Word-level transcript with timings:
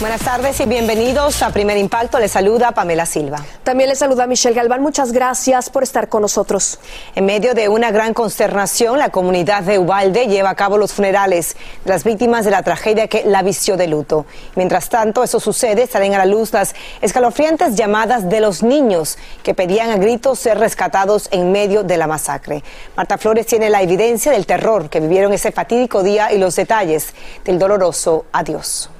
Buenas 0.00 0.22
tardes 0.22 0.58
y 0.58 0.66
bienvenidos 0.66 1.40
a 1.42 1.50
Primer 1.50 1.76
Impacto. 1.76 2.18
Les 2.18 2.32
saluda 2.32 2.72
Pamela 2.72 3.06
Silva. 3.06 3.44
También 3.62 3.88
les 3.88 4.00
saluda 4.00 4.26
Michelle 4.26 4.54
Galván. 4.54 4.82
Muchas 4.82 5.12
gracias 5.12 5.70
por 5.70 5.84
estar 5.84 6.08
con 6.08 6.22
nosotros. 6.22 6.80
En 7.14 7.26
medio 7.26 7.54
de 7.54 7.68
una 7.68 7.92
gran 7.92 8.12
consternación, 8.12 8.98
la 8.98 9.10
comunidad 9.10 9.62
de 9.62 9.78
Ubalde 9.78 10.26
lleva 10.26 10.50
a 10.50 10.56
cabo 10.56 10.78
los 10.78 10.92
funerales 10.92 11.56
de 11.84 11.92
las 11.92 12.02
víctimas 12.02 12.44
de 12.44 12.50
la 12.50 12.64
tragedia 12.64 13.06
que 13.06 13.22
la 13.24 13.42
vistió 13.42 13.76
de 13.76 13.86
luto. 13.86 14.26
Mientras 14.56 14.88
tanto, 14.88 15.22
eso 15.22 15.38
sucede, 15.38 15.86
salen 15.86 16.14
a 16.14 16.18
la 16.18 16.26
luz 16.26 16.52
las 16.52 16.74
escalofriantes 17.00 17.76
llamadas 17.76 18.28
de 18.28 18.40
los 18.40 18.64
niños 18.64 19.16
que 19.44 19.54
pedían 19.54 19.90
a 19.90 19.96
gritos 19.96 20.40
ser 20.40 20.58
rescatados 20.58 21.28
en 21.30 21.52
medio 21.52 21.84
de 21.84 21.96
la 21.96 22.08
masacre. 22.08 22.64
Marta 22.96 23.16
Flores 23.16 23.46
tiene 23.46 23.70
la 23.70 23.80
evidencia 23.80 24.32
del 24.32 24.44
terror 24.44 24.90
que 24.90 24.98
vivieron 24.98 25.32
ese 25.32 25.52
fatídico 25.52 26.02
día 26.02 26.32
y 26.32 26.38
los 26.38 26.56
detalles 26.56 27.14
del 27.44 27.60
doloroso 27.60 28.24
adiós. 28.32 28.90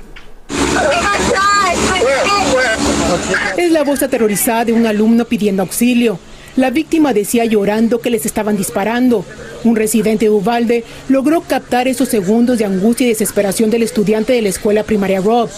Es 3.56 3.70
la 3.70 3.84
voz 3.84 4.02
aterrorizada 4.02 4.64
de 4.64 4.72
un 4.72 4.86
alumno 4.86 5.24
pidiendo 5.24 5.62
auxilio. 5.62 6.18
La 6.56 6.70
víctima 6.70 7.12
decía 7.12 7.44
llorando 7.44 8.00
que 8.00 8.10
les 8.10 8.26
estaban 8.26 8.56
disparando. 8.56 9.24
Un 9.64 9.76
residente 9.76 10.26
de 10.26 10.30
Uvalde 10.30 10.84
logró 11.08 11.40
captar 11.40 11.88
esos 11.88 12.08
segundos 12.08 12.58
de 12.58 12.64
angustia 12.64 13.06
y 13.06 13.10
desesperación 13.10 13.70
del 13.70 13.82
estudiante 13.82 14.32
de 14.32 14.42
la 14.42 14.50
escuela 14.50 14.84
primaria 14.84 15.20
Rob. 15.20 15.48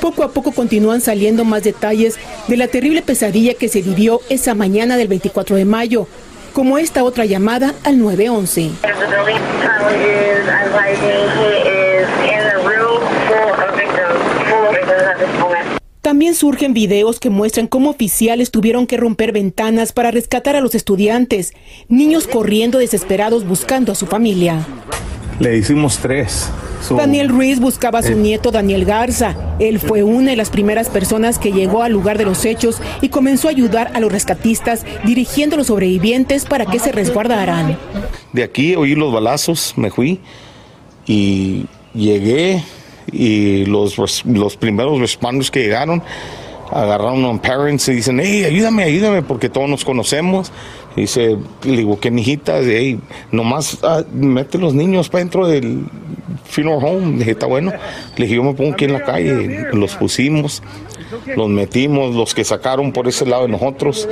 Poco 0.00 0.22
a 0.22 0.32
poco 0.32 0.52
continúan 0.52 1.00
saliendo 1.00 1.44
más 1.44 1.64
detalles 1.64 2.16
de 2.46 2.56
la 2.56 2.68
terrible 2.68 3.02
pesadilla 3.02 3.54
que 3.54 3.68
se 3.68 3.82
vivió 3.82 4.20
esa 4.28 4.54
mañana 4.54 4.96
del 4.96 5.08
24 5.08 5.56
de 5.56 5.64
mayo, 5.64 6.06
como 6.52 6.78
esta 6.78 7.02
otra 7.04 7.24
llamada 7.24 7.74
al 7.84 7.98
911. 7.98 8.70
También 16.04 16.34
surgen 16.34 16.74
videos 16.74 17.18
que 17.18 17.30
muestran 17.30 17.66
cómo 17.66 17.88
oficiales 17.88 18.50
tuvieron 18.50 18.86
que 18.86 18.98
romper 18.98 19.32
ventanas 19.32 19.94
para 19.94 20.10
rescatar 20.10 20.54
a 20.54 20.60
los 20.60 20.74
estudiantes, 20.74 21.54
niños 21.88 22.26
corriendo 22.26 22.76
desesperados 22.76 23.46
buscando 23.48 23.90
a 23.90 23.94
su 23.94 24.04
familia. 24.04 24.66
Le 25.40 25.56
hicimos 25.56 25.96
tres. 25.96 26.50
So- 26.86 26.96
Daniel 26.96 27.30
Ruiz 27.30 27.58
buscaba 27.58 28.00
a 28.00 28.02
su 28.02 28.12
Eh. 28.12 28.16
nieto 28.16 28.50
Daniel 28.50 28.84
Garza. 28.84 29.34
Él 29.58 29.80
fue 29.80 30.02
una 30.02 30.32
de 30.32 30.36
las 30.36 30.50
primeras 30.50 30.90
personas 30.90 31.38
que 31.38 31.52
llegó 31.52 31.82
al 31.82 31.92
lugar 31.92 32.18
de 32.18 32.26
los 32.26 32.44
hechos 32.44 32.82
y 33.00 33.08
comenzó 33.08 33.48
a 33.48 33.52
ayudar 33.52 33.90
a 33.94 34.00
los 34.00 34.12
rescatistas 34.12 34.84
dirigiendo 35.06 35.54
a 35.54 35.58
los 35.58 35.68
sobrevivientes 35.68 36.44
para 36.44 36.66
que 36.66 36.80
se 36.80 36.92
resguardaran. 36.92 37.78
De 38.34 38.42
aquí 38.42 38.76
oí 38.76 38.94
los 38.94 39.10
balazos, 39.10 39.72
me 39.76 39.90
fui 39.90 40.20
y 41.06 41.64
llegué 41.94 42.62
y 43.12 43.64
los, 43.66 43.96
los 44.24 44.56
primeros 44.56 45.00
responders 45.00 45.50
que 45.50 45.60
llegaron 45.60 46.02
agarraron 46.70 47.24
a 47.24 47.28
un 47.28 47.38
parents 47.38 47.88
y 47.88 47.94
dicen, 47.94 48.20
hey, 48.20 48.44
ayúdame, 48.44 48.84
ayúdame, 48.84 49.22
porque 49.22 49.48
todos 49.48 49.68
nos 49.68 49.84
conocemos. 49.84 50.50
Y 50.96 51.02
dice, 51.02 51.36
le 51.64 51.76
digo, 51.76 51.98
¿qué 51.98 52.10
mijitas? 52.10 52.64
Hey, 52.66 53.00
nomás 53.32 53.78
ah, 53.82 54.02
mete 54.12 54.58
los 54.58 54.74
niños 54.74 55.08
para 55.08 55.24
dentro 55.24 55.46
del 55.46 55.84
funeral 56.44 56.78
home. 56.82 57.18
Dije, 57.18 57.32
está 57.32 57.46
bueno. 57.46 57.72
Le 58.16 58.24
dije, 58.24 58.36
yo 58.36 58.44
me 58.44 58.54
pongo 58.54 58.72
aquí 58.72 58.84
en 58.84 58.92
la 58.92 59.02
calle. 59.02 59.66
Los 59.72 59.96
pusimos, 59.96 60.62
los 61.36 61.48
metimos, 61.48 62.14
los 62.14 62.34
que 62.34 62.44
sacaron 62.44 62.92
por 62.92 63.08
ese 63.08 63.26
lado 63.26 63.42
de 63.42 63.48
nosotros, 63.48 64.08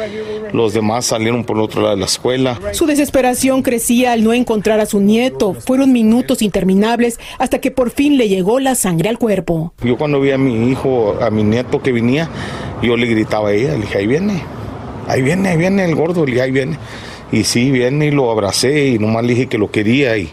los 0.52 0.72
demás 0.72 1.06
salieron 1.06 1.44
por 1.44 1.56
el 1.56 1.62
otro 1.62 1.82
lado 1.82 1.94
de 1.94 2.00
la 2.00 2.06
escuela. 2.06 2.60
Su 2.72 2.86
desesperación 2.86 3.62
crecía 3.62 4.12
al 4.12 4.24
no 4.24 4.32
encontrar 4.32 4.80
a 4.80 4.86
su 4.86 5.00
nieto. 5.00 5.54
Fueron 5.54 5.92
minutos 5.92 6.42
interminables 6.42 7.18
hasta 7.38 7.60
que 7.60 7.70
por 7.70 7.90
fin 7.90 8.18
le 8.18 8.28
llegó 8.28 8.60
la 8.60 8.74
sangre 8.74 9.08
al 9.08 9.18
cuerpo. 9.18 9.72
Yo 9.82 9.96
cuando 9.96 10.20
vi 10.20 10.30
a 10.30 10.38
mi 10.38 10.70
hijo, 10.70 11.16
a 11.20 11.30
mi 11.30 11.42
nieto 11.42 11.82
que 11.82 11.92
venía, 11.92 12.28
yo 12.82 12.96
le 12.96 13.06
gritaba 13.06 13.50
a 13.50 13.52
ella, 13.52 13.72
le 13.72 13.80
dije, 13.80 13.98
ahí 13.98 14.06
viene, 14.06 14.42
ahí 15.06 15.22
viene, 15.22 15.48
ahí 15.48 15.56
viene 15.56 15.84
el 15.84 15.94
gordo, 15.94 16.24
le 16.24 16.32
dije, 16.32 16.42
ahí 16.42 16.50
viene. 16.50 16.78
Y 17.30 17.44
sí, 17.44 17.70
viene 17.70 18.06
y 18.06 18.10
lo 18.10 18.30
abracé 18.30 18.88
y 18.88 18.98
nomás 18.98 19.24
le 19.24 19.32
dije 19.34 19.46
que 19.46 19.56
lo 19.56 19.70
quería 19.70 20.18
y 20.18 20.30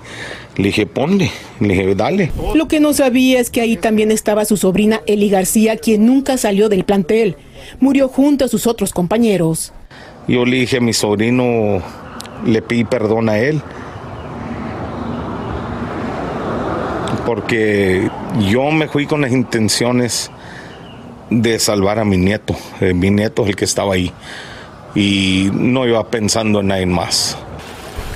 le 0.58 0.66
dije, 0.66 0.86
ponle, 0.86 1.32
le 1.62 1.70
dije, 1.70 1.96
dale. 1.96 2.32
Lo 2.54 2.68
que 2.68 2.82
no 2.82 2.92
sabía 2.92 3.40
es 3.40 3.50
que 3.50 3.62
ahí 3.62 3.78
también 3.78 4.12
estaba 4.12 4.44
su 4.44 4.58
sobrina 4.58 5.02
Eli 5.06 5.30
García, 5.30 5.78
quien 5.78 6.06
nunca 6.06 6.38
salió 6.38 6.68
del 6.68 6.84
plantel. 6.84 7.38
Murió 7.80 8.10
junto 8.10 8.44
a 8.44 8.50
sus 8.50 8.68
otros 8.68 8.92
compañeros. 8.92 9.72
Yo 10.30 10.46
le 10.46 10.58
dije 10.58 10.78
a 10.78 10.80
mi 10.80 10.94
sobrino, 10.94 11.82
le 12.46 12.62
pedí 12.62 12.84
perdón 12.84 13.30
a 13.30 13.40
él. 13.40 13.60
Porque 17.26 18.08
yo 18.48 18.70
me 18.70 18.88
fui 18.88 19.08
con 19.08 19.22
las 19.22 19.32
intenciones 19.32 20.30
de 21.32 21.58
salvar 21.58 21.98
a 21.98 22.06
mi 22.06 22.18
nieto. 22.18 22.56
Eh, 22.80 22.94
mi 22.94 23.10
nieto 23.10 23.42
es 23.42 23.50
el 23.50 23.56
que 23.56 23.66
estaba 23.66 23.96
ahí. 23.96 24.12
Y 24.94 25.50
no 25.52 25.88
iba 25.88 26.08
pensando 26.12 26.60
en 26.60 26.68
nadie 26.68 26.86
más. 26.86 27.36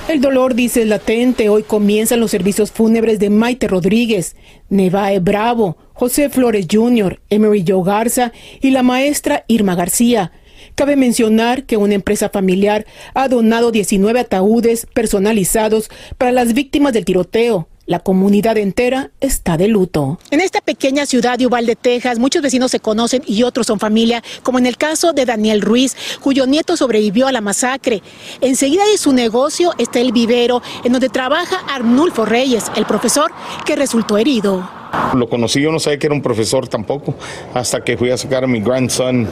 El 0.07 0.21
dolor, 0.21 0.53
dice, 0.53 0.85
latente. 0.85 1.49
Hoy 1.49 1.63
comienzan 1.63 2.19
los 2.19 2.29
servicios 2.29 2.71
fúnebres 2.71 3.17
de 3.17 3.31
Maite 3.31 3.67
Rodríguez, 3.67 4.35
Nevae 4.69 5.19
Bravo, 5.19 5.77
José 5.93 6.29
Flores 6.29 6.67
Jr., 6.71 7.19
Emery 7.31 7.65
Joe 7.67 7.83
Garza 7.83 8.33
y 8.61 8.69
la 8.69 8.83
maestra 8.83 9.45
Irma 9.47 9.73
García. 9.73 10.31
Cabe 10.75 10.95
mencionar 10.95 11.65
que 11.65 11.77
una 11.77 11.93
empresa 11.93 12.29
familiar 12.29 12.87
ha 13.13 13.27
donado 13.27 13.71
19 13.71 14.19
ataúdes 14.19 14.87
personalizados 14.91 15.89
para 16.17 16.31
las 16.31 16.53
víctimas 16.53 16.93
del 16.93 17.05
tiroteo. 17.05 17.67
La 17.85 17.99
comunidad 17.99 18.57
entera 18.57 19.11
está 19.19 19.55
de 19.57 19.67
luto. 19.67 20.17
En 20.31 20.39
esta 20.39 20.61
pequeña 20.61 21.05
ciudad 21.05 21.37
de 21.37 21.45
Uvalde, 21.47 21.75
Texas, 21.75 22.17
muchos 22.17 22.41
vecinos 22.41 22.71
se 22.71 22.79
conocen 22.79 23.21
y 23.27 23.43
otros 23.43 23.67
son 23.67 23.79
familia, 23.79 24.23
como 24.41 24.57
en 24.57 24.65
el 24.65 24.77
caso 24.77 25.13
de 25.13 25.25
Daniel 25.25 25.61
Ruiz, 25.61 25.95
cuyo 26.21 26.47
nieto 26.47 26.75
sobrevivió 26.75 27.27
a 27.27 27.31
la 27.31 27.41
masacre. 27.41 28.01
Enseguida 28.41 28.83
de 28.87 28.97
su 28.97 29.11
negocio 29.13 29.73
está 29.77 29.99
el 29.99 30.11
vivero, 30.11 30.63
en 30.83 30.93
donde 30.93 31.09
trabaja 31.09 31.57
Arnulfo 31.67 32.25
Reyes, 32.25 32.65
el 32.77 32.85
profesor 32.85 33.31
que 33.65 33.75
resultó 33.75 34.17
herido. 34.17 34.82
Lo 35.15 35.27
conocí, 35.27 35.61
yo 35.61 35.71
no 35.71 35.79
sabía 35.79 35.99
que 35.99 36.07
era 36.07 36.15
un 36.15 36.21
profesor 36.21 36.67
tampoco, 36.67 37.15
hasta 37.53 37.83
que 37.83 37.97
fui 37.97 38.11
a 38.11 38.17
sacar 38.17 38.43
a 38.43 38.47
mi 38.47 38.61
grandson 38.61 39.27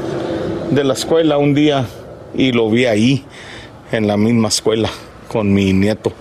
de 0.72 0.84
la 0.84 0.94
escuela 0.94 1.38
un 1.38 1.54
día 1.54 1.88
y 2.36 2.52
lo 2.52 2.70
vi 2.70 2.86
ahí, 2.86 3.26
en 3.92 4.08
la 4.08 4.18
misma 4.18 4.48
escuela, 4.48 4.90
con 5.28 5.54
mi 5.54 5.74
nieto, 5.74 6.14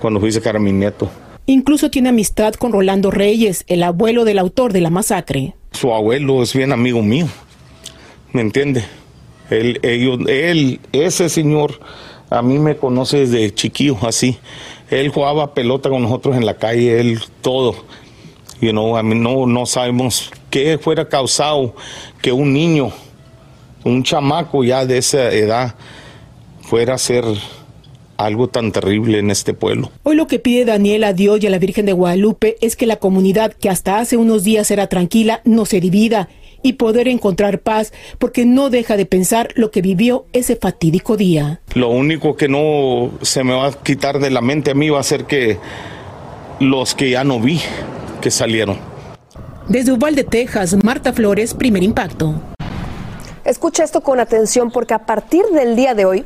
cuando 0.00 0.20
fui 0.20 0.30
a 0.30 0.32
sacar 0.32 0.56
a 0.56 0.58
mi 0.58 0.72
nieto. 0.72 1.10
Incluso 1.46 1.90
tiene 1.90 2.10
amistad 2.10 2.54
con 2.54 2.72
Rolando 2.72 3.10
Reyes, 3.10 3.64
el 3.66 3.82
abuelo 3.82 4.24
del 4.24 4.38
autor 4.38 4.72
de 4.72 4.80
la 4.80 4.90
masacre. 4.90 5.54
Su 5.72 5.92
abuelo 5.92 6.42
es 6.42 6.54
bien 6.54 6.72
amigo 6.72 7.02
mío, 7.02 7.26
¿me 8.32 8.40
entiende? 8.40 8.84
Él, 9.50 9.80
ellos, 9.82 10.20
él, 10.28 10.80
ese 10.92 11.28
señor, 11.28 11.80
a 12.30 12.40
mí 12.40 12.58
me 12.58 12.76
conoce 12.76 13.26
desde 13.26 13.52
chiquillo, 13.52 13.98
así. 14.02 14.38
Él 14.90 15.08
jugaba 15.08 15.52
pelota 15.52 15.90
con 15.90 16.02
nosotros 16.02 16.36
en 16.36 16.46
la 16.46 16.54
calle, 16.54 17.00
él 17.00 17.20
todo. 17.40 17.74
You 18.62 18.70
know, 18.70 18.96
a 18.96 19.02
mí 19.02 19.16
no, 19.16 19.44
no 19.44 19.66
sabemos 19.66 20.30
qué 20.48 20.78
fuera 20.78 21.08
causado 21.08 21.74
que 22.22 22.30
un 22.30 22.52
niño, 22.52 22.92
un 23.82 24.04
chamaco 24.04 24.62
ya 24.62 24.86
de 24.86 24.98
esa 24.98 25.32
edad, 25.32 25.74
fuera 26.60 26.94
a 26.94 26.98
ser 26.98 27.24
algo 28.16 28.46
tan 28.46 28.70
terrible 28.70 29.18
en 29.18 29.32
este 29.32 29.52
pueblo. 29.52 29.90
Hoy 30.04 30.14
lo 30.14 30.28
que 30.28 30.38
pide 30.38 30.64
Daniel 30.64 31.02
a 31.02 31.12
Dios 31.12 31.42
y 31.42 31.48
a 31.48 31.50
la 31.50 31.58
Virgen 31.58 31.86
de 31.86 31.92
Guadalupe 31.92 32.56
es 32.60 32.76
que 32.76 32.86
la 32.86 32.98
comunidad 33.00 33.52
que 33.52 33.68
hasta 33.68 33.98
hace 33.98 34.16
unos 34.16 34.44
días 34.44 34.70
era 34.70 34.86
tranquila 34.86 35.40
no 35.44 35.66
se 35.66 35.80
divida 35.80 36.28
y 36.62 36.74
poder 36.74 37.08
encontrar 37.08 37.62
paz 37.62 37.92
porque 38.20 38.46
no 38.46 38.70
deja 38.70 38.96
de 38.96 39.06
pensar 39.06 39.48
lo 39.56 39.72
que 39.72 39.82
vivió 39.82 40.26
ese 40.32 40.54
fatídico 40.54 41.16
día. 41.16 41.60
Lo 41.74 41.88
único 41.88 42.36
que 42.36 42.46
no 42.46 43.10
se 43.22 43.42
me 43.42 43.54
va 43.54 43.66
a 43.66 43.72
quitar 43.72 44.20
de 44.20 44.30
la 44.30 44.40
mente 44.40 44.70
a 44.70 44.74
mí 44.74 44.88
va 44.88 45.00
a 45.00 45.02
ser 45.02 45.24
que 45.24 45.58
los 46.60 46.94
que 46.94 47.10
ya 47.10 47.24
no 47.24 47.40
vi 47.40 47.60
que 48.22 48.30
salieron. 48.30 48.78
Desde 49.68 49.92
Uvalde, 49.92 50.24
Texas, 50.24 50.74
Marta 50.82 51.12
Flores, 51.12 51.52
primer 51.52 51.82
impacto. 51.82 52.34
Escucha 53.44 53.84
esto 53.84 54.00
con 54.00 54.20
atención 54.20 54.70
porque 54.70 54.94
a 54.94 55.00
partir 55.00 55.44
del 55.52 55.76
día 55.76 55.94
de 55.94 56.06
hoy, 56.06 56.24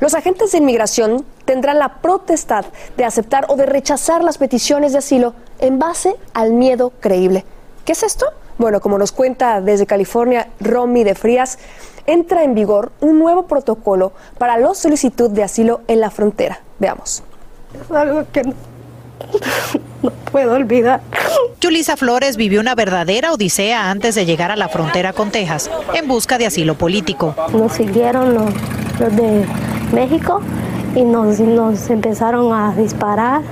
los 0.00 0.14
agentes 0.14 0.52
de 0.52 0.58
inmigración 0.58 1.24
tendrán 1.44 1.78
la 1.78 2.00
potestad 2.00 2.66
de 2.96 3.04
aceptar 3.04 3.46
o 3.48 3.56
de 3.56 3.66
rechazar 3.66 4.22
las 4.22 4.38
peticiones 4.38 4.92
de 4.92 4.98
asilo 4.98 5.34
en 5.58 5.78
base 5.78 6.14
al 6.34 6.52
miedo 6.52 6.92
creíble. 7.00 7.44
¿Qué 7.84 7.92
es 7.92 8.02
esto? 8.02 8.26
Bueno, 8.58 8.80
como 8.80 8.98
nos 8.98 9.12
cuenta 9.12 9.60
desde 9.60 9.86
California 9.86 10.50
Romy 10.60 11.04
de 11.04 11.14
Frías, 11.14 11.58
entra 12.06 12.44
en 12.44 12.54
vigor 12.54 12.92
un 13.00 13.18
nuevo 13.18 13.46
protocolo 13.46 14.12
para 14.36 14.58
la 14.58 14.74
solicitud 14.74 15.30
de 15.30 15.42
asilo 15.42 15.80
en 15.88 16.00
la 16.00 16.10
frontera. 16.10 16.60
Veamos. 16.78 17.22
Es 17.74 17.90
algo 17.90 18.24
que 18.32 18.42
no, 20.02 20.10
puedo 20.30 20.54
olvidar. 20.54 21.00
Julisa 21.62 21.96
Flores 21.96 22.36
vivió 22.36 22.60
una 22.60 22.74
verdadera 22.74 23.32
odisea 23.32 23.90
antes 23.90 24.14
de 24.14 24.24
llegar 24.26 24.50
a 24.50 24.56
la 24.56 24.68
frontera 24.68 25.12
con 25.12 25.30
Texas 25.30 25.70
en 25.94 26.08
busca 26.08 26.38
de 26.38 26.46
asilo 26.46 26.76
político. 26.76 27.34
Nos 27.52 27.72
siguieron 27.72 28.34
los, 28.34 28.52
los 29.00 29.16
de 29.16 29.44
México 29.92 30.40
y 30.94 31.02
nos, 31.02 31.40
nos 31.40 31.90
empezaron 31.90 32.52
a 32.52 32.74
disparar 32.74 33.42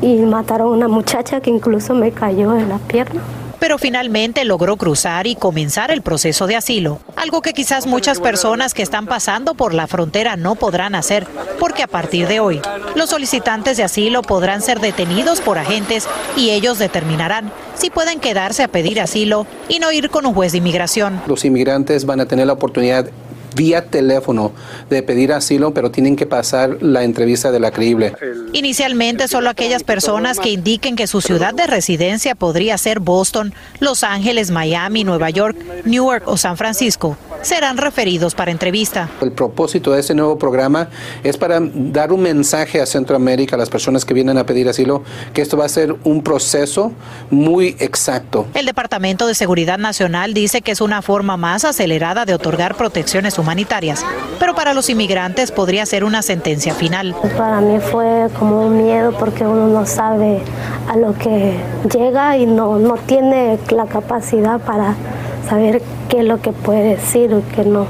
y 0.00 0.16
mataron 0.18 0.68
a 0.68 0.70
una 0.70 0.88
muchacha 0.88 1.40
que 1.40 1.50
incluso 1.50 1.94
me 1.94 2.12
cayó 2.12 2.56
en 2.56 2.68
la 2.68 2.78
pierna 2.78 3.22
pero 3.64 3.78
finalmente 3.78 4.44
logró 4.44 4.76
cruzar 4.76 5.26
y 5.26 5.36
comenzar 5.36 5.90
el 5.90 6.02
proceso 6.02 6.46
de 6.46 6.54
asilo, 6.54 7.00
algo 7.16 7.40
que 7.40 7.54
quizás 7.54 7.86
muchas 7.86 8.20
personas 8.20 8.74
que 8.74 8.82
están 8.82 9.06
pasando 9.06 9.54
por 9.54 9.72
la 9.72 9.86
frontera 9.86 10.36
no 10.36 10.54
podrán 10.54 10.94
hacer, 10.94 11.26
porque 11.58 11.82
a 11.82 11.86
partir 11.86 12.28
de 12.28 12.40
hoy, 12.40 12.60
los 12.94 13.08
solicitantes 13.08 13.78
de 13.78 13.84
asilo 13.84 14.20
podrán 14.20 14.60
ser 14.60 14.80
detenidos 14.80 15.40
por 15.40 15.56
agentes 15.56 16.06
y 16.36 16.50
ellos 16.50 16.78
determinarán 16.78 17.50
si 17.74 17.88
pueden 17.88 18.20
quedarse 18.20 18.62
a 18.62 18.68
pedir 18.68 19.00
asilo 19.00 19.46
y 19.70 19.78
no 19.78 19.90
ir 19.92 20.10
con 20.10 20.26
un 20.26 20.34
juez 20.34 20.52
de 20.52 20.58
inmigración. 20.58 21.22
Los 21.26 21.46
inmigrantes 21.46 22.04
van 22.04 22.20
a 22.20 22.26
tener 22.26 22.46
la 22.46 22.52
oportunidad 22.52 23.06
vía 23.54 23.86
teléfono 23.86 24.52
de 24.90 25.02
pedir 25.02 25.32
asilo, 25.32 25.74
pero 25.74 25.90
tienen 25.90 26.16
que 26.16 26.26
pasar 26.26 26.82
la 26.82 27.04
entrevista 27.04 27.50
de 27.50 27.60
la 27.60 27.70
creíble. 27.70 28.14
Inicialmente, 28.52 29.28
solo 29.28 29.50
aquellas 29.50 29.82
personas 29.82 30.38
que 30.38 30.50
indiquen 30.50 30.96
que 30.96 31.06
su 31.06 31.20
ciudad 31.20 31.54
de 31.54 31.66
residencia 31.66 32.34
podría 32.34 32.78
ser 32.78 33.00
Boston, 33.00 33.54
Los 33.80 34.04
Ángeles, 34.04 34.50
Miami, 34.50 35.04
Nueva 35.04 35.30
York, 35.30 35.56
Newark 35.84 36.26
o 36.26 36.36
San 36.36 36.56
Francisco 36.56 37.16
serán 37.42 37.76
referidos 37.76 38.34
para 38.34 38.50
entrevista. 38.50 39.08
El 39.20 39.32
propósito 39.32 39.92
de 39.92 40.00
este 40.00 40.14
nuevo 40.14 40.38
programa 40.38 40.88
es 41.22 41.36
para 41.36 41.60
dar 41.60 42.12
un 42.12 42.22
mensaje 42.22 42.80
a 42.80 42.86
Centroamérica, 42.86 43.56
a 43.56 43.58
las 43.58 43.68
personas 43.68 44.04
que 44.04 44.14
vienen 44.14 44.38
a 44.38 44.46
pedir 44.46 44.68
asilo, 44.68 45.04
que 45.32 45.42
esto 45.42 45.56
va 45.56 45.66
a 45.66 45.68
ser 45.68 45.94
un 46.04 46.22
proceso 46.22 46.92
muy 47.30 47.76
exacto. 47.78 48.46
El 48.54 48.66
Departamento 48.66 49.26
de 49.26 49.34
Seguridad 49.34 49.78
Nacional 49.78 50.34
dice 50.34 50.62
que 50.62 50.72
es 50.72 50.80
una 50.80 51.02
forma 51.02 51.36
más 51.36 51.64
acelerada 51.64 52.24
de 52.24 52.34
otorgar 52.34 52.76
protecciones 52.76 53.34
humanitarias, 53.44 54.04
pero 54.40 54.54
para 54.54 54.74
los 54.74 54.88
inmigrantes 54.90 55.52
podría 55.52 55.86
ser 55.86 56.02
una 56.02 56.22
sentencia 56.22 56.74
final. 56.74 57.14
Para 57.36 57.60
mí 57.60 57.78
fue 57.78 58.28
como 58.38 58.66
un 58.66 58.84
miedo 58.84 59.12
porque 59.18 59.44
uno 59.44 59.68
no 59.68 59.86
sabe 59.86 60.40
a 60.88 60.96
lo 60.96 61.14
que 61.14 61.54
llega 61.92 62.36
y 62.36 62.46
no, 62.46 62.78
no 62.78 62.96
tiene 62.96 63.58
la 63.70 63.86
capacidad 63.86 64.58
para 64.60 64.94
saber 65.48 65.82
qué 66.08 66.20
es 66.20 66.24
lo 66.24 66.40
que 66.40 66.52
puede 66.52 66.96
decir 66.96 67.32
o 67.34 67.42
qué 67.54 67.64
no. 67.64 67.86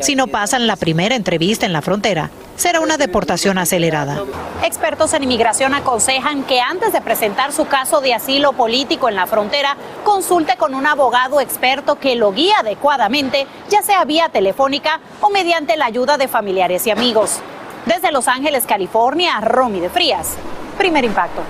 Si 0.00 0.14
no 0.14 0.26
pasan 0.26 0.66
la 0.66 0.76
primera 0.76 1.16
entrevista 1.16 1.66
en 1.66 1.72
la 1.72 1.82
frontera, 1.82 2.30
será 2.58 2.80
una 2.80 2.96
deportación 2.96 3.56
acelerada. 3.56 4.22
Expertos 4.62 5.14
en 5.14 5.22
inmigración 5.22 5.74
aconsejan 5.74 6.42
que 6.42 6.60
antes 6.60 6.92
de 6.92 7.00
presentar 7.00 7.52
su 7.52 7.66
caso 7.66 8.00
de 8.00 8.12
asilo 8.12 8.52
político 8.52 9.08
en 9.08 9.14
la 9.14 9.26
frontera, 9.26 9.76
consulte 10.04 10.56
con 10.56 10.74
un 10.74 10.86
abogado 10.86 11.40
experto 11.40 11.98
que 11.98 12.16
lo 12.16 12.32
guíe 12.32 12.52
adecuadamente, 12.54 13.46
ya 13.70 13.82
sea 13.82 14.04
vía 14.04 14.28
telefónica 14.28 15.00
o 15.20 15.30
mediante 15.30 15.76
la 15.76 15.86
ayuda 15.86 16.18
de 16.18 16.26
familiares 16.26 16.86
y 16.86 16.90
amigos. 16.90 17.38
Desde 17.86 18.10
Los 18.10 18.26
Ángeles, 18.26 18.66
California, 18.66 19.40
Romy 19.40 19.78
de 19.80 19.88
Frías. 19.88 20.34
Primer 20.76 21.04
impacto. 21.04 21.42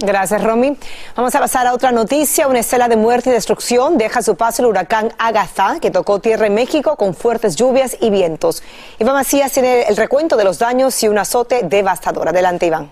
Gracias, 0.00 0.42
Romy. 0.44 0.76
Vamos 1.16 1.34
a 1.34 1.40
pasar 1.40 1.66
a 1.66 1.74
otra 1.74 1.90
noticia. 1.90 2.46
Una 2.46 2.60
estela 2.60 2.88
de 2.88 2.96
muerte 2.96 3.30
y 3.30 3.32
destrucción 3.32 3.98
deja 3.98 4.22
su 4.22 4.36
paso 4.36 4.62
el 4.62 4.68
huracán 4.68 5.12
Agatha, 5.18 5.78
que 5.80 5.90
tocó 5.90 6.20
tierra 6.20 6.46
en 6.46 6.54
México 6.54 6.96
con 6.96 7.14
fuertes 7.14 7.56
lluvias 7.56 7.96
y 8.00 8.10
vientos. 8.10 8.62
Iván 9.00 9.14
Macías 9.14 9.52
tiene 9.52 9.82
el 9.82 9.96
recuento 9.96 10.36
de 10.36 10.44
los 10.44 10.58
daños 10.58 11.02
y 11.02 11.08
un 11.08 11.18
azote 11.18 11.62
devastador. 11.64 12.28
Adelante, 12.28 12.66
Iván. 12.66 12.88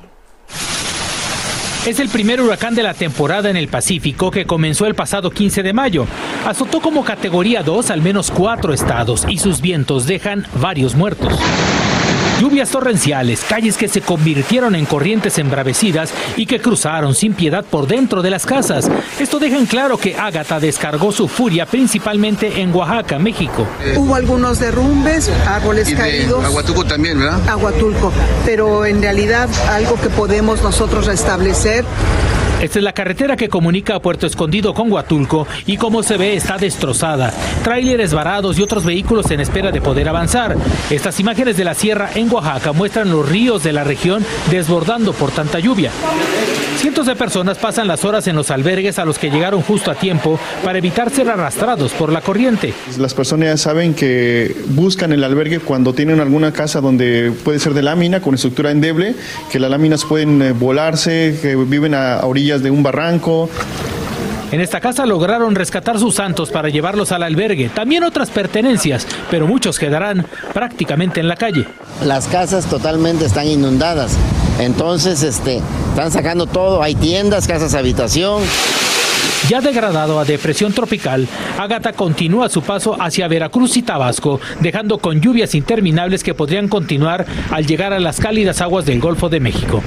Es 1.87 2.01
el 2.01 2.09
primer 2.09 2.41
huracán 2.41 2.75
de 2.75 2.83
la 2.83 2.95
temporada 2.95 3.49
en 3.49 3.57
el 3.57 3.69
Pacífico 3.69 4.33
que 4.33 4.45
comenzó 4.45 4.87
el 4.87 4.97
pasado 4.97 5.31
15 5.31 5.63
de 5.63 5.73
mayo. 5.73 6.07
Azotó 6.45 6.81
como 6.81 7.05
categoría 7.05 7.63
2 7.63 7.93
al 7.93 8.03
menos 8.03 8.33
cuatro 8.33 8.73
estados 8.73 9.25
y 9.29 9.39
sus 9.39 9.61
vientos 9.61 10.07
dejan 10.07 10.45
varios 10.61 10.97
muertos. 10.97 11.33
Lluvias 12.41 12.71
torrenciales, 12.71 13.41
calles 13.49 13.77
que 13.77 13.89
se 13.89 14.03
convirtieron 14.03 14.75
en 14.75 14.85
corrientes 14.85 15.39
embravecidas 15.39 16.13
y 16.37 16.45
que 16.47 16.61
cruzaron 16.61 17.15
sin 17.15 17.33
piedad 17.33 17.65
por 17.65 17.87
dentro 17.87 18.21
de 18.21 18.31
las 18.31 18.45
casas. 18.45 18.91
Esto 19.19 19.39
deja 19.39 19.57
en 19.57 19.67
claro 19.67 19.97
que 19.97 20.17
Ágata 20.17 20.61
descargó 20.61 21.13
su 21.13 21.29
furia 21.29 21.65
principalmente 21.65 22.61
en 22.61 22.75
Oaxaca, 22.75 23.19
México. 23.19 23.67
Hubo 23.97 24.15
algunos 24.15 24.61
derrumbes, 24.61 25.31
árboles 25.47 25.95
caídos. 25.95 26.45
Aguatulco 26.45 26.85
también, 26.85 27.19
¿verdad? 27.19 27.41
Aguatulco, 27.49 28.13
pero 28.45 28.85
en 28.85 29.01
realidad 29.01 29.49
algo 29.71 29.99
que 30.01 30.11
podemos 30.11 30.63
nosotros 30.63 31.07
restablecer 31.07 31.85
esta 32.61 32.79
es 32.79 32.83
la 32.83 32.95
carretera 32.95 33.37
que 33.37 33.51
comunica 33.51 33.95
a 33.95 34.01
Puerto 34.01 34.27
Escondido 34.27 34.73
con 34.73 34.91
Huatulco 34.91 35.47
y 35.67 35.77
como 35.77 36.03
se 36.03 36.17
ve 36.17 36.35
está 36.35 36.57
destrozada. 36.57 37.33
Tráileres 37.63 38.15
varados 38.15 38.59
y 38.59 38.63
otros 38.63 38.85
vehículos 38.85 39.31
en 39.31 39.41
espera 39.41 39.71
de 39.71 39.83
poder 39.83 40.09
avanzar. 40.09 40.57
Estas 40.89 41.21
imágenes 41.21 41.59
de 41.59 41.65
la 41.65 41.75
sierra 41.75 42.11
en 42.15 42.33
Oaxaca 42.33 42.73
muestran 42.73 43.11
los 43.11 43.29
ríos 43.29 43.63
de 43.63 43.75
la 43.75 43.85
región 43.85 44.25
desbordando 44.51 45.13
por 45.13 45.33
tanta 45.33 45.59
lluvia. 45.59 45.91
Cientos 46.79 47.07
de 47.07 47.17
personas 47.17 47.59
pasan 47.59 47.89
las 47.89 48.05
horas 48.05 48.27
en 48.27 48.37
los 48.37 48.51
albergues 48.51 48.99
a 48.99 49.05
los 49.05 49.19
que 49.19 49.31
llegaron 49.31 49.61
justo 49.63 49.91
a 49.91 49.95
tiempo 49.95 50.39
para 50.65 50.79
evitar 50.79 51.11
ser 51.11 51.29
arrastrados 51.29 51.93
por 51.93 52.13
la 52.13 52.21
corriente. 52.21 52.73
Las 52.99 53.13
personas 53.13 53.49
ya 53.49 53.57
saben 53.57 53.95
que 53.95 54.55
buscan 54.69 55.13
el 55.13 55.25
albergue 55.25 55.59
cuando 55.59 55.95
tienen 55.95 56.21
alguna 56.21 56.53
casa 56.53 56.81
donde 56.81 57.33
puede 57.45 57.59
ser 57.59 57.75
de 57.75 57.83
lámina 57.83 58.21
con 58.21 58.35
estructura 58.35 58.71
endeble, 58.71 59.15
que 59.51 59.59
las 59.59 59.71
láminas 59.71 60.05
pueden 60.05 60.41
eh, 60.41 60.53
volarse, 60.53 61.39
que 61.41 61.57
viven 61.57 61.95
a 61.95 62.21
orillas 62.25 62.46
de 62.47 62.71
un 62.71 62.83
barranco. 62.83 63.51
En 64.53 64.61
esta 64.61 64.81
casa 64.81 65.05
lograron 65.07 65.57
rescatar 65.57 65.99
sus 65.99 66.15
santos 66.15 66.51
para 66.51 66.69
llevarlos 66.69 67.11
al 67.11 67.25
albergue, 67.25 67.69
también 67.69 68.05
otras 68.05 68.31
pertenencias, 68.31 69.07
pero 69.29 69.47
muchos 69.49 69.79
quedarán 69.79 70.25
prácticamente 70.55 71.19
en 71.19 71.27
la 71.27 71.35
calle. 71.35 71.67
Las 72.05 72.29
casas 72.29 72.67
totalmente 72.67 73.25
están 73.25 73.49
inundadas, 73.49 74.17
entonces 74.61 75.25
este, 75.25 75.61
están 75.91 76.13
sacando 76.13 76.47
todo, 76.47 76.81
hay 76.83 76.95
tiendas, 76.95 77.49
casas 77.49 77.75
habitación. 77.75 78.43
Ya 79.49 79.61
degradado 79.61 80.19
a 80.19 80.25
depresión 80.25 80.73
tropical, 80.73 81.29
Ágata 81.59 81.93
continúa 81.93 82.49
su 82.49 82.63
paso 82.63 83.01
hacia 83.01 83.29
Veracruz 83.29 83.77
y 83.77 83.83
Tabasco, 83.83 84.41
dejando 84.61 84.99
con 84.99 85.21
lluvias 85.21 85.55
interminables 85.55 86.25
que 86.25 86.35
podrían 86.35 86.69
continuar 86.69 87.27
al 87.51 87.65
llegar 87.65 87.93
a 87.93 88.01
las 88.01 88.19
cálidas 88.19 88.61
aguas 88.61 88.87
del 88.87 89.01
Golfo 89.01 89.29
de 89.29 89.39
México. 89.39 89.83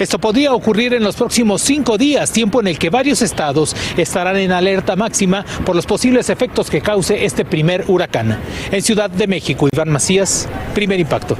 Esto 0.00 0.18
podría 0.18 0.54
ocurrir 0.54 0.94
en 0.94 1.04
los 1.04 1.14
próximos 1.14 1.60
cinco 1.60 1.98
días, 1.98 2.32
tiempo 2.32 2.58
en 2.60 2.68
el 2.68 2.78
que 2.78 2.88
varios 2.88 3.20
estados 3.20 3.76
estarán 3.98 4.38
en 4.38 4.50
alerta 4.50 4.96
máxima 4.96 5.44
por 5.66 5.76
los 5.76 5.84
posibles 5.84 6.30
efectos 6.30 6.70
que 6.70 6.80
cause 6.80 7.22
este 7.22 7.44
primer 7.44 7.84
huracán. 7.86 8.40
En 8.72 8.80
Ciudad 8.80 9.10
de 9.10 9.26
México, 9.26 9.68
Iván 9.70 9.90
Macías, 9.90 10.48
primer 10.72 10.98
impacto. 10.98 11.36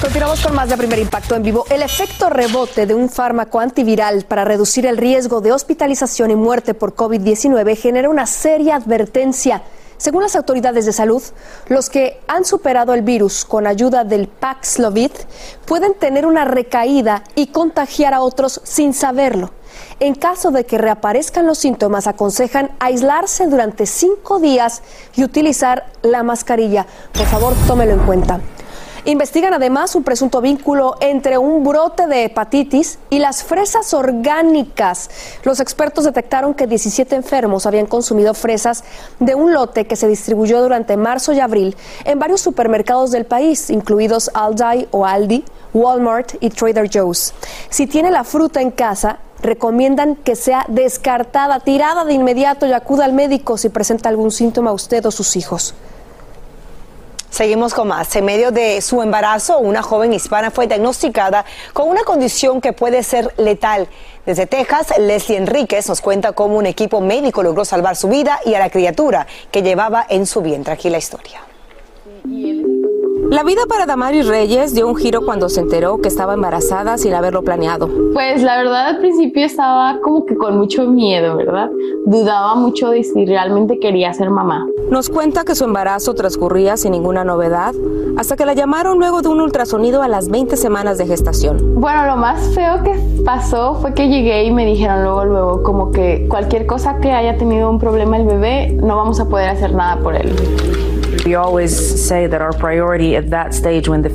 Continuamos 0.00 0.40
con 0.40 0.54
más 0.54 0.68
de 0.68 0.76
primer 0.76 1.00
impacto 1.00 1.34
en 1.34 1.42
vivo. 1.42 1.66
El 1.70 1.82
efecto 1.82 2.30
rebote 2.30 2.86
de 2.86 2.94
un 2.94 3.10
fármaco 3.10 3.58
antiviral 3.58 4.24
para 4.28 4.44
reducir 4.44 4.86
el 4.86 4.96
riesgo 4.96 5.40
de 5.40 5.50
hospitalización 5.50 6.30
y 6.30 6.36
muerte 6.36 6.74
por 6.74 6.94
COVID-19 6.94 7.76
genera 7.76 8.08
una 8.08 8.26
seria 8.26 8.76
advertencia. 8.76 9.60
Según 10.00 10.22
las 10.22 10.34
autoridades 10.34 10.86
de 10.86 10.94
salud, 10.94 11.22
los 11.66 11.90
que 11.90 12.22
han 12.26 12.46
superado 12.46 12.94
el 12.94 13.02
virus 13.02 13.44
con 13.44 13.66
ayuda 13.66 14.02
del 14.02 14.28
Paxlovid 14.28 15.10
pueden 15.66 15.92
tener 15.92 16.24
una 16.24 16.46
recaída 16.46 17.22
y 17.34 17.48
contagiar 17.48 18.14
a 18.14 18.22
otros 18.22 18.62
sin 18.64 18.94
saberlo. 18.94 19.52
En 19.98 20.14
caso 20.14 20.52
de 20.52 20.64
que 20.64 20.78
reaparezcan 20.78 21.46
los 21.46 21.58
síntomas, 21.58 22.06
aconsejan 22.06 22.70
aislarse 22.78 23.46
durante 23.46 23.84
cinco 23.84 24.40
días 24.40 24.80
y 25.16 25.22
utilizar 25.22 25.92
la 26.00 26.22
mascarilla. 26.22 26.86
Por 27.12 27.26
favor, 27.26 27.52
tómelo 27.66 27.92
en 27.92 28.06
cuenta. 28.06 28.40
Investigan 29.06 29.54
además 29.54 29.94
un 29.94 30.04
presunto 30.04 30.42
vínculo 30.42 30.96
entre 31.00 31.38
un 31.38 31.64
brote 31.64 32.06
de 32.06 32.24
hepatitis 32.24 32.98
y 33.08 33.18
las 33.18 33.42
fresas 33.42 33.94
orgánicas. 33.94 35.08
Los 35.42 35.58
expertos 35.60 36.04
detectaron 36.04 36.52
que 36.52 36.66
17 36.66 37.16
enfermos 37.16 37.64
habían 37.64 37.86
consumido 37.86 38.34
fresas 38.34 38.84
de 39.18 39.34
un 39.34 39.54
lote 39.54 39.86
que 39.86 39.96
se 39.96 40.06
distribuyó 40.06 40.60
durante 40.60 40.98
marzo 40.98 41.32
y 41.32 41.40
abril 41.40 41.76
en 42.04 42.18
varios 42.18 42.42
supermercados 42.42 43.10
del 43.10 43.24
país, 43.24 43.70
incluidos 43.70 44.30
Aldi 44.34 44.88
o 44.90 45.06
Aldi, 45.06 45.44
Walmart 45.72 46.34
y 46.40 46.50
Trader 46.50 46.90
Joe's. 46.92 47.32
Si 47.70 47.86
tiene 47.86 48.10
la 48.10 48.24
fruta 48.24 48.60
en 48.60 48.70
casa, 48.70 49.20
recomiendan 49.40 50.16
que 50.16 50.36
sea 50.36 50.66
descartada, 50.68 51.60
tirada 51.60 52.04
de 52.04 52.12
inmediato 52.12 52.66
y 52.66 52.72
acuda 52.72 53.06
al 53.06 53.14
médico 53.14 53.56
si 53.56 53.70
presenta 53.70 54.10
algún 54.10 54.30
síntoma 54.30 54.70
a 54.70 54.74
usted 54.74 55.06
o 55.06 55.10
sus 55.10 55.36
hijos. 55.36 55.74
Seguimos 57.30 57.74
con 57.74 57.88
más. 57.88 58.14
En 58.16 58.24
medio 58.24 58.50
de 58.50 58.80
su 58.80 59.00
embarazo, 59.02 59.58
una 59.58 59.82
joven 59.82 60.12
hispana 60.12 60.50
fue 60.50 60.66
diagnosticada 60.66 61.44
con 61.72 61.88
una 61.88 62.02
condición 62.02 62.60
que 62.60 62.72
puede 62.72 63.02
ser 63.04 63.32
letal. 63.38 63.88
Desde 64.26 64.46
Texas, 64.46 64.92
Leslie 64.98 65.38
Enríquez 65.38 65.88
nos 65.88 66.00
cuenta 66.00 66.32
cómo 66.32 66.56
un 66.58 66.66
equipo 66.66 67.00
médico 67.00 67.42
logró 67.42 67.64
salvar 67.64 67.96
su 67.96 68.08
vida 68.08 68.40
y 68.44 68.54
a 68.54 68.58
la 68.58 68.68
criatura 68.68 69.26
que 69.50 69.62
llevaba 69.62 70.04
en 70.08 70.26
su 70.26 70.42
vientre. 70.42 70.74
Aquí 70.74 70.90
la 70.90 70.98
historia. 70.98 71.40
La 73.30 73.44
vida 73.44 73.60
para 73.68 73.86
Damaris 73.86 74.26
Reyes 74.26 74.74
dio 74.74 74.88
un 74.88 74.96
giro 74.96 75.24
cuando 75.24 75.48
se 75.48 75.60
enteró 75.60 75.98
que 75.98 76.08
estaba 76.08 76.34
embarazada 76.34 76.98
sin 76.98 77.14
haberlo 77.14 77.44
planeado. 77.44 77.88
Pues 78.12 78.42
la 78.42 78.56
verdad 78.56 78.88
al 78.88 78.98
principio 78.98 79.46
estaba 79.46 80.00
como 80.00 80.26
que 80.26 80.34
con 80.34 80.58
mucho 80.58 80.88
miedo, 80.90 81.36
¿verdad? 81.36 81.70
Dudaba 82.06 82.56
mucho 82.56 82.90
de 82.90 83.04
si 83.04 83.24
realmente 83.24 83.78
quería 83.78 84.12
ser 84.14 84.30
mamá. 84.30 84.66
Nos 84.90 85.10
cuenta 85.10 85.44
que 85.44 85.54
su 85.54 85.62
embarazo 85.62 86.14
transcurría 86.14 86.76
sin 86.76 86.90
ninguna 86.90 87.22
novedad 87.22 87.72
hasta 88.16 88.34
que 88.34 88.44
la 88.44 88.54
llamaron 88.54 88.98
luego 88.98 89.22
de 89.22 89.28
un 89.28 89.40
ultrasonido 89.40 90.02
a 90.02 90.08
las 90.08 90.28
20 90.28 90.56
semanas 90.56 90.98
de 90.98 91.06
gestación. 91.06 91.80
Bueno, 91.80 92.06
lo 92.06 92.16
más 92.16 92.52
feo 92.52 92.82
que 92.82 92.98
pasó 93.24 93.76
fue 93.76 93.94
que 93.94 94.08
llegué 94.08 94.42
y 94.42 94.50
me 94.50 94.66
dijeron 94.66 95.04
luego, 95.04 95.24
luego, 95.24 95.62
como 95.62 95.92
que 95.92 96.26
cualquier 96.28 96.66
cosa 96.66 96.98
que 96.98 97.12
haya 97.12 97.38
tenido 97.38 97.70
un 97.70 97.78
problema 97.78 98.16
el 98.16 98.26
bebé, 98.26 98.76
no 98.82 98.96
vamos 98.96 99.20
a 99.20 99.28
poder 99.28 99.50
hacer 99.50 99.72
nada 99.72 100.02
por 100.02 100.16
él. 100.16 100.34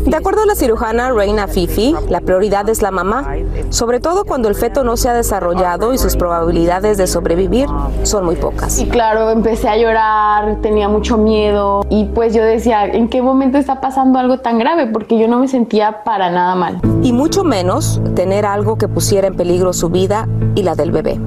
De 0.10 0.16
acuerdo 0.16 0.42
a 0.42 0.46
la 0.48 0.56
cirujana 0.56 1.12
Reina 1.12 1.48
Fifi, 1.48 1.96
la 2.10 2.20
prioridad 2.22 2.68
es 2.68 2.82
la 2.82 2.90
mamá, 2.90 3.36
sobre 3.70 4.00
todo 4.00 4.26
cuando 4.26 4.50
el 4.50 4.56
feto 4.56 4.84
no 4.84 4.98
se 4.98 5.10
ha 5.10 5.14
desarrollado 5.14 5.94
y 5.94 6.00
sus 6.00 6.16
probabilidades 6.16 6.98
de 6.98 7.06
sobrevivir 7.06 7.68
son 8.04 8.26
muy 8.26 8.36
pocas. 8.36 8.80
Y 8.80 8.88
claro, 8.88 9.30
empecé 9.30 9.70
a 9.70 9.78
llorar, 9.78 10.62
tenía 10.62 10.90
mucho 10.90 11.18
miedo 11.18 11.86
y 11.90 12.06
pues 12.06 12.34
yo 12.34 12.44
decía, 12.44 12.86
¿en 12.86 13.08
qué 13.08 13.22
momento 13.22 13.60
está 13.60 13.82
pasando 13.82 14.18
algo 14.18 14.40
tan 14.40 14.58
grave? 14.58 14.88
Porque 14.88 15.20
yo 15.20 15.28
no 15.28 15.40
me 15.40 15.48
sentía 15.48 16.04
para 16.04 16.32
nada 16.32 16.56
mal. 16.56 16.82
Y 17.04 17.14
mucho 17.14 17.44
menos 17.44 18.02
tener 18.16 18.48
algo 18.48 18.78
que 18.78 18.88
pusiera 18.88 19.28
en 19.28 19.36
peligro 19.36 19.74
su 19.74 19.90
vida 19.90 20.28
y 20.56 20.64
la 20.64 20.74
del 20.74 20.92
bebé. 20.92 21.20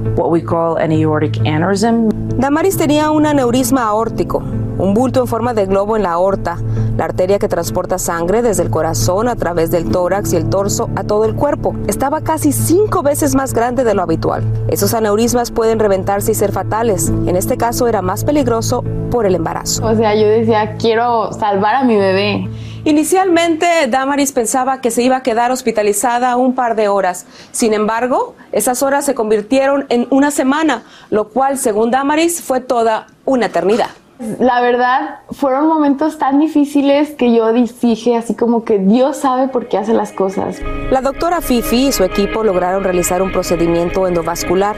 Damaris 2.37 2.77
tenía 2.77 3.11
un 3.11 3.25
aneurisma 3.25 3.83
aórtico, 3.83 4.43
un 4.79 4.93
bulto 4.93 5.19
en 5.19 5.27
forma 5.27 5.53
de 5.53 5.65
globo 5.65 5.97
en 5.97 6.03
la 6.03 6.13
aorta, 6.13 6.57
la 6.97 7.05
arteria 7.05 7.37
que 7.37 7.47
transporta 7.47 7.99
sangre 7.99 8.41
desde 8.41 8.63
el 8.63 8.69
corazón 8.69 9.27
a 9.27 9.35
través 9.35 9.71
del 9.71 9.91
tórax 9.91 10.33
y 10.33 10.37
el 10.37 10.49
torso 10.49 10.89
a 10.95 11.03
todo 11.03 11.25
el 11.25 11.35
cuerpo. 11.35 11.75
Estaba 11.87 12.21
casi 12.21 12.51
cinco 12.51 13.03
veces 13.03 13.35
más 13.35 13.53
grande 13.53 13.83
de 13.83 13.93
lo 13.93 14.01
habitual. 14.01 14.43
Esos 14.69 14.93
aneurismas 14.93 15.51
pueden 15.51 15.79
reventarse 15.79 16.31
y 16.31 16.35
ser 16.35 16.51
fatales. 16.51 17.09
En 17.09 17.35
este 17.35 17.57
caso 17.57 17.87
era 17.87 18.01
más 18.01 18.23
peligroso 18.23 18.83
por 19.11 19.25
el 19.25 19.35
embarazo. 19.35 19.85
O 19.85 19.95
sea, 19.95 20.15
yo 20.15 20.27
decía, 20.27 20.75
quiero 20.77 21.33
salvar 21.33 21.75
a 21.75 21.83
mi 21.83 21.97
bebé. 21.97 22.49
Inicialmente, 22.85 23.67
Damaris 23.89 24.31
pensaba 24.31 24.79
que 24.79 24.89
se 24.89 25.03
iba 25.03 25.17
a 25.17 25.23
quedar 25.23 25.51
hospitalizada 25.51 26.37
un 26.37 26.55
par 26.55 26.77
de 26.77 26.87
horas. 26.87 27.25
Sin 27.51 27.73
embargo, 27.73 28.35
esas 28.53 28.81
horas 28.81 29.05
se 29.05 29.13
convirtieron 29.13 29.85
en 29.89 30.07
una 30.09 30.31
semana, 30.31 30.83
lo 31.09 31.27
cual, 31.27 31.57
según 31.57 31.91
Damaris, 31.91 32.41
fue 32.41 32.61
toda 32.61 33.07
una 33.25 33.47
eternidad. 33.47 33.89
La 34.19 34.59
verdad, 34.59 35.19
fueron 35.31 35.67
momentos 35.67 36.17
tan 36.17 36.39
difíciles 36.39 37.11
que 37.11 37.33
yo 37.33 37.53
dije 37.53 38.17
así 38.17 38.35
como 38.35 38.65
que 38.65 38.77
Dios 38.77 39.15
sabe 39.15 39.47
por 39.47 39.69
qué 39.69 39.77
hace 39.77 39.93
las 39.93 40.11
cosas. 40.11 40.59
La 40.91 40.99
doctora 40.99 41.39
Fifi 41.39 41.87
y 41.87 41.91
su 41.93 42.03
equipo 42.03 42.43
lograron 42.43 42.83
realizar 42.83 43.21
un 43.21 43.31
procedimiento 43.31 44.05
endovascular 44.07 44.75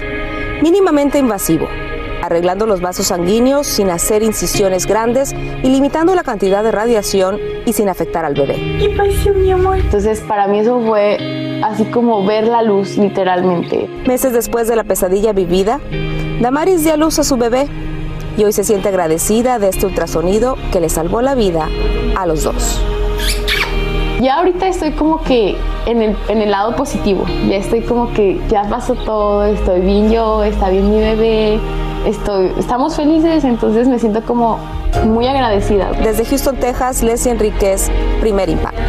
mínimamente 0.61 1.17
invasivo, 1.17 1.67
arreglando 2.21 2.67
los 2.67 2.81
vasos 2.81 3.07
sanguíneos 3.07 3.65
sin 3.65 3.89
hacer 3.89 4.21
incisiones 4.21 4.85
grandes 4.85 5.33
y 5.33 5.69
limitando 5.69 6.13
la 6.13 6.21
cantidad 6.21 6.63
de 6.63 6.71
radiación 6.71 7.39
y 7.65 7.73
sin 7.73 7.89
afectar 7.89 8.25
al 8.25 8.35
bebé. 8.35 8.77
¿Qué 8.79 8.93
pasó, 8.95 9.33
mi 9.33 9.51
amor? 9.51 9.79
Entonces, 9.79 10.19
para 10.19 10.45
mí 10.45 10.59
eso 10.59 10.79
fue 10.81 11.61
así 11.63 11.85
como 11.85 12.23
ver 12.27 12.45
la 12.45 12.61
luz, 12.61 12.95
literalmente. 12.95 13.89
Meses 14.05 14.33
después 14.33 14.67
de 14.67 14.75
la 14.75 14.83
pesadilla 14.83 15.33
vivida, 15.33 15.79
Damaris 16.41 16.83
dio 16.83 16.93
a 16.93 16.97
luz 16.97 17.17
a 17.17 17.23
su 17.23 17.37
bebé 17.37 17.67
y 18.37 18.43
hoy 18.43 18.53
se 18.53 18.63
siente 18.63 18.89
agradecida 18.89 19.59
de 19.59 19.69
este 19.69 19.85
ultrasonido 19.85 20.57
que 20.71 20.79
le 20.79 20.89
salvó 20.89 21.21
la 21.21 21.35
vida 21.35 21.67
a 22.15 22.25
los 22.25 22.43
dos. 22.43 22.81
Ya 24.21 24.37
ahorita 24.37 24.67
estoy 24.67 24.91
como 24.91 25.23
que 25.23 25.57
en 25.87 26.01
el, 26.01 26.15
en 26.27 26.41
el 26.41 26.51
lado 26.51 26.75
positivo, 26.75 27.25
ya 27.49 27.55
estoy 27.55 27.81
como 27.81 28.13
que 28.13 28.39
ya 28.49 28.63
pasó 28.69 28.93
todo, 28.93 29.45
estoy 29.45 29.81
bien 29.81 30.11
yo, 30.11 30.43
está 30.43 30.69
bien 30.69 30.91
mi 30.91 30.99
bebé, 30.99 31.59
estoy, 32.05 32.51
estamos 32.59 32.95
felices, 32.95 33.43
entonces 33.43 33.87
me 33.87 33.97
siento 33.97 34.21
como 34.23 34.59
muy 35.05 35.25
agradecida. 35.25 35.91
Desde 36.03 36.25
Houston, 36.25 36.57
Texas, 36.57 37.01
Leslie 37.01 37.31
Enríquez, 37.31 37.89
Primer 38.19 38.49
Impacto. 38.49 38.81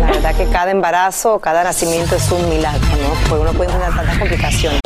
La 0.00 0.06
verdad 0.06 0.34
que 0.34 0.46
cada 0.46 0.70
embarazo, 0.70 1.38
cada 1.38 1.62
nacimiento 1.64 2.16
es 2.16 2.30
un 2.32 2.48
milagro, 2.48 2.80
¿no? 2.80 3.28
Porque 3.28 3.42
uno 3.42 3.52
puede 3.52 3.70
tener 3.70 3.94
tantas 3.94 4.18
complicaciones. 4.18 4.85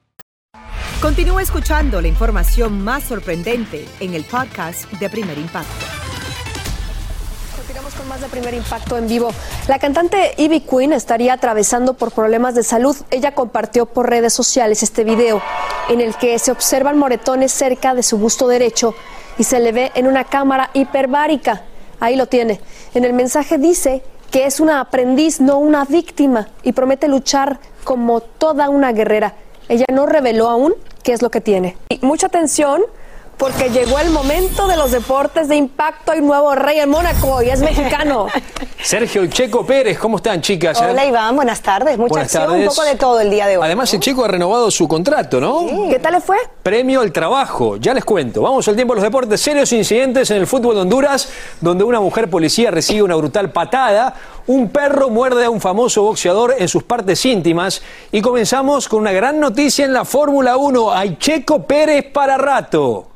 Continúa 1.01 1.41
escuchando 1.41 1.99
la 1.99 2.07
información 2.07 2.83
más 2.83 3.05
sorprendente 3.05 3.87
en 3.99 4.13
el 4.13 4.23
podcast 4.23 4.85
de 4.91 5.09
Primer 5.09 5.35
Impacto. 5.35 5.71
Continuamos 7.57 7.95
con 7.95 8.07
más 8.07 8.21
de 8.21 8.27
Primer 8.27 8.53
Impacto 8.53 8.99
en 8.99 9.07
vivo. 9.07 9.31
La 9.67 9.79
cantante 9.79 10.35
Ivy 10.37 10.59
Queen 10.59 10.93
estaría 10.93 11.33
atravesando 11.33 11.95
por 11.95 12.11
problemas 12.11 12.53
de 12.53 12.61
salud. 12.61 12.95
Ella 13.09 13.33
compartió 13.33 13.87
por 13.87 14.11
redes 14.11 14.33
sociales 14.33 14.83
este 14.83 15.03
video 15.03 15.41
en 15.89 16.01
el 16.01 16.15
que 16.17 16.37
se 16.37 16.51
observan 16.51 16.99
moretones 16.99 17.51
cerca 17.51 17.95
de 17.95 18.03
su 18.03 18.19
busto 18.19 18.47
derecho 18.47 18.93
y 19.39 19.43
se 19.43 19.59
le 19.59 19.71
ve 19.71 19.91
en 19.95 20.05
una 20.05 20.25
cámara 20.25 20.69
hiperbárica. 20.75 21.63
Ahí 21.99 22.15
lo 22.15 22.27
tiene. 22.27 22.61
En 22.93 23.05
el 23.05 23.13
mensaje 23.13 23.57
dice 23.57 24.03
que 24.29 24.45
es 24.45 24.59
una 24.59 24.79
aprendiz, 24.79 25.41
no 25.41 25.57
una 25.57 25.83
víctima, 25.83 26.49
y 26.61 26.73
promete 26.73 27.07
luchar 27.07 27.59
como 27.83 28.21
toda 28.21 28.69
una 28.69 28.91
guerrera. 28.91 29.33
Ella 29.67 29.85
no 29.91 30.05
reveló 30.05 30.47
aún 30.47 30.75
qué 31.01 31.13
es 31.13 31.21
lo 31.21 31.29
que 31.29 31.41
tiene. 31.41 31.77
Y 31.89 31.99
mucha 32.05 32.27
atención 32.27 32.81
porque 33.41 33.71
llegó 33.71 33.97
el 33.97 34.11
momento 34.11 34.67
de 34.67 34.77
los 34.77 34.91
deportes 34.91 35.47
de 35.47 35.55
impacto. 35.55 36.11
Hay 36.11 36.21
nuevo 36.21 36.53
rey 36.53 36.77
en 36.77 36.87
Mónaco 36.87 37.41
y 37.41 37.49
es 37.49 37.59
mexicano. 37.59 38.27
Sergio 38.83 39.25
Checo 39.25 39.65
Pérez, 39.65 39.97
¿cómo 39.97 40.17
están, 40.17 40.41
chicas? 40.41 40.79
Hola, 40.79 41.03
Iván, 41.03 41.35
buenas 41.35 41.59
tardes. 41.59 41.97
Mucha 41.97 42.09
Buenas 42.09 42.25
acción, 42.27 42.51
tardes. 42.51 42.69
un 42.69 42.75
poco 42.75 42.83
de 42.83 42.95
todo 42.97 43.19
el 43.19 43.31
día 43.31 43.47
de 43.47 43.57
hoy. 43.57 43.65
Además, 43.65 43.91
el 43.95 43.99
Checo 43.99 44.25
ha 44.25 44.27
renovado 44.27 44.69
su 44.69 44.87
contrato, 44.87 45.41
¿no? 45.41 45.65
¿Qué 45.89 45.97
tal 45.97 46.13
le 46.13 46.21
fue? 46.21 46.37
Premio 46.61 47.01
al 47.01 47.11
trabajo, 47.11 47.77
ya 47.77 47.95
les 47.95 48.05
cuento. 48.05 48.43
Vamos 48.43 48.67
al 48.67 48.75
tiempo 48.75 48.93
de 48.93 48.97
los 48.97 49.03
deportes. 49.03 49.41
Serios 49.41 49.73
incidentes 49.73 50.29
en 50.29 50.37
el 50.37 50.45
fútbol 50.45 50.75
de 50.75 50.81
Honduras, 50.81 51.27
donde 51.61 51.83
una 51.83 51.99
mujer 51.99 52.29
policía 52.29 52.69
recibe 52.69 53.01
una 53.01 53.15
brutal 53.15 53.51
patada. 53.51 54.13
Un 54.45 54.69
perro 54.69 55.09
muerde 55.09 55.45
a 55.45 55.49
un 55.49 55.59
famoso 55.59 56.03
boxeador 56.03 56.53
en 56.59 56.67
sus 56.67 56.83
partes 56.83 57.25
íntimas. 57.25 57.81
Y 58.11 58.21
comenzamos 58.21 58.87
con 58.87 58.99
una 58.99 59.11
gran 59.11 59.39
noticia 59.39 59.83
en 59.83 59.93
la 59.93 60.05
Fórmula 60.05 60.57
1. 60.57 60.93
Hay 60.93 61.17
Checo 61.17 61.63
Pérez 61.63 62.05
para 62.11 62.37
rato. 62.37 63.10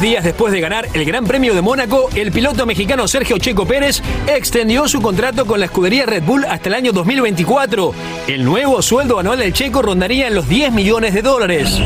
Días 0.00 0.22
después 0.22 0.52
de 0.52 0.60
ganar 0.60 0.86
el 0.92 1.04
Gran 1.04 1.24
Premio 1.24 1.54
de 1.54 1.60
Mónaco, 1.60 2.08
el 2.14 2.30
piloto 2.30 2.64
mexicano 2.66 3.08
Sergio 3.08 3.36
Checo 3.38 3.66
Pérez 3.66 4.00
extendió 4.28 4.86
su 4.86 5.02
contrato 5.02 5.44
con 5.44 5.58
la 5.58 5.66
escudería 5.66 6.06
Red 6.06 6.22
Bull 6.22 6.44
hasta 6.44 6.68
el 6.68 6.76
año 6.76 6.92
2024. 6.92 7.92
El 8.28 8.44
nuevo 8.44 8.80
sueldo 8.80 9.18
anual 9.18 9.40
del 9.40 9.52
Checo 9.52 9.82
rondaría 9.82 10.28
en 10.28 10.36
los 10.36 10.48
10 10.48 10.72
millones 10.72 11.14
de 11.14 11.22
dólares. 11.22 11.80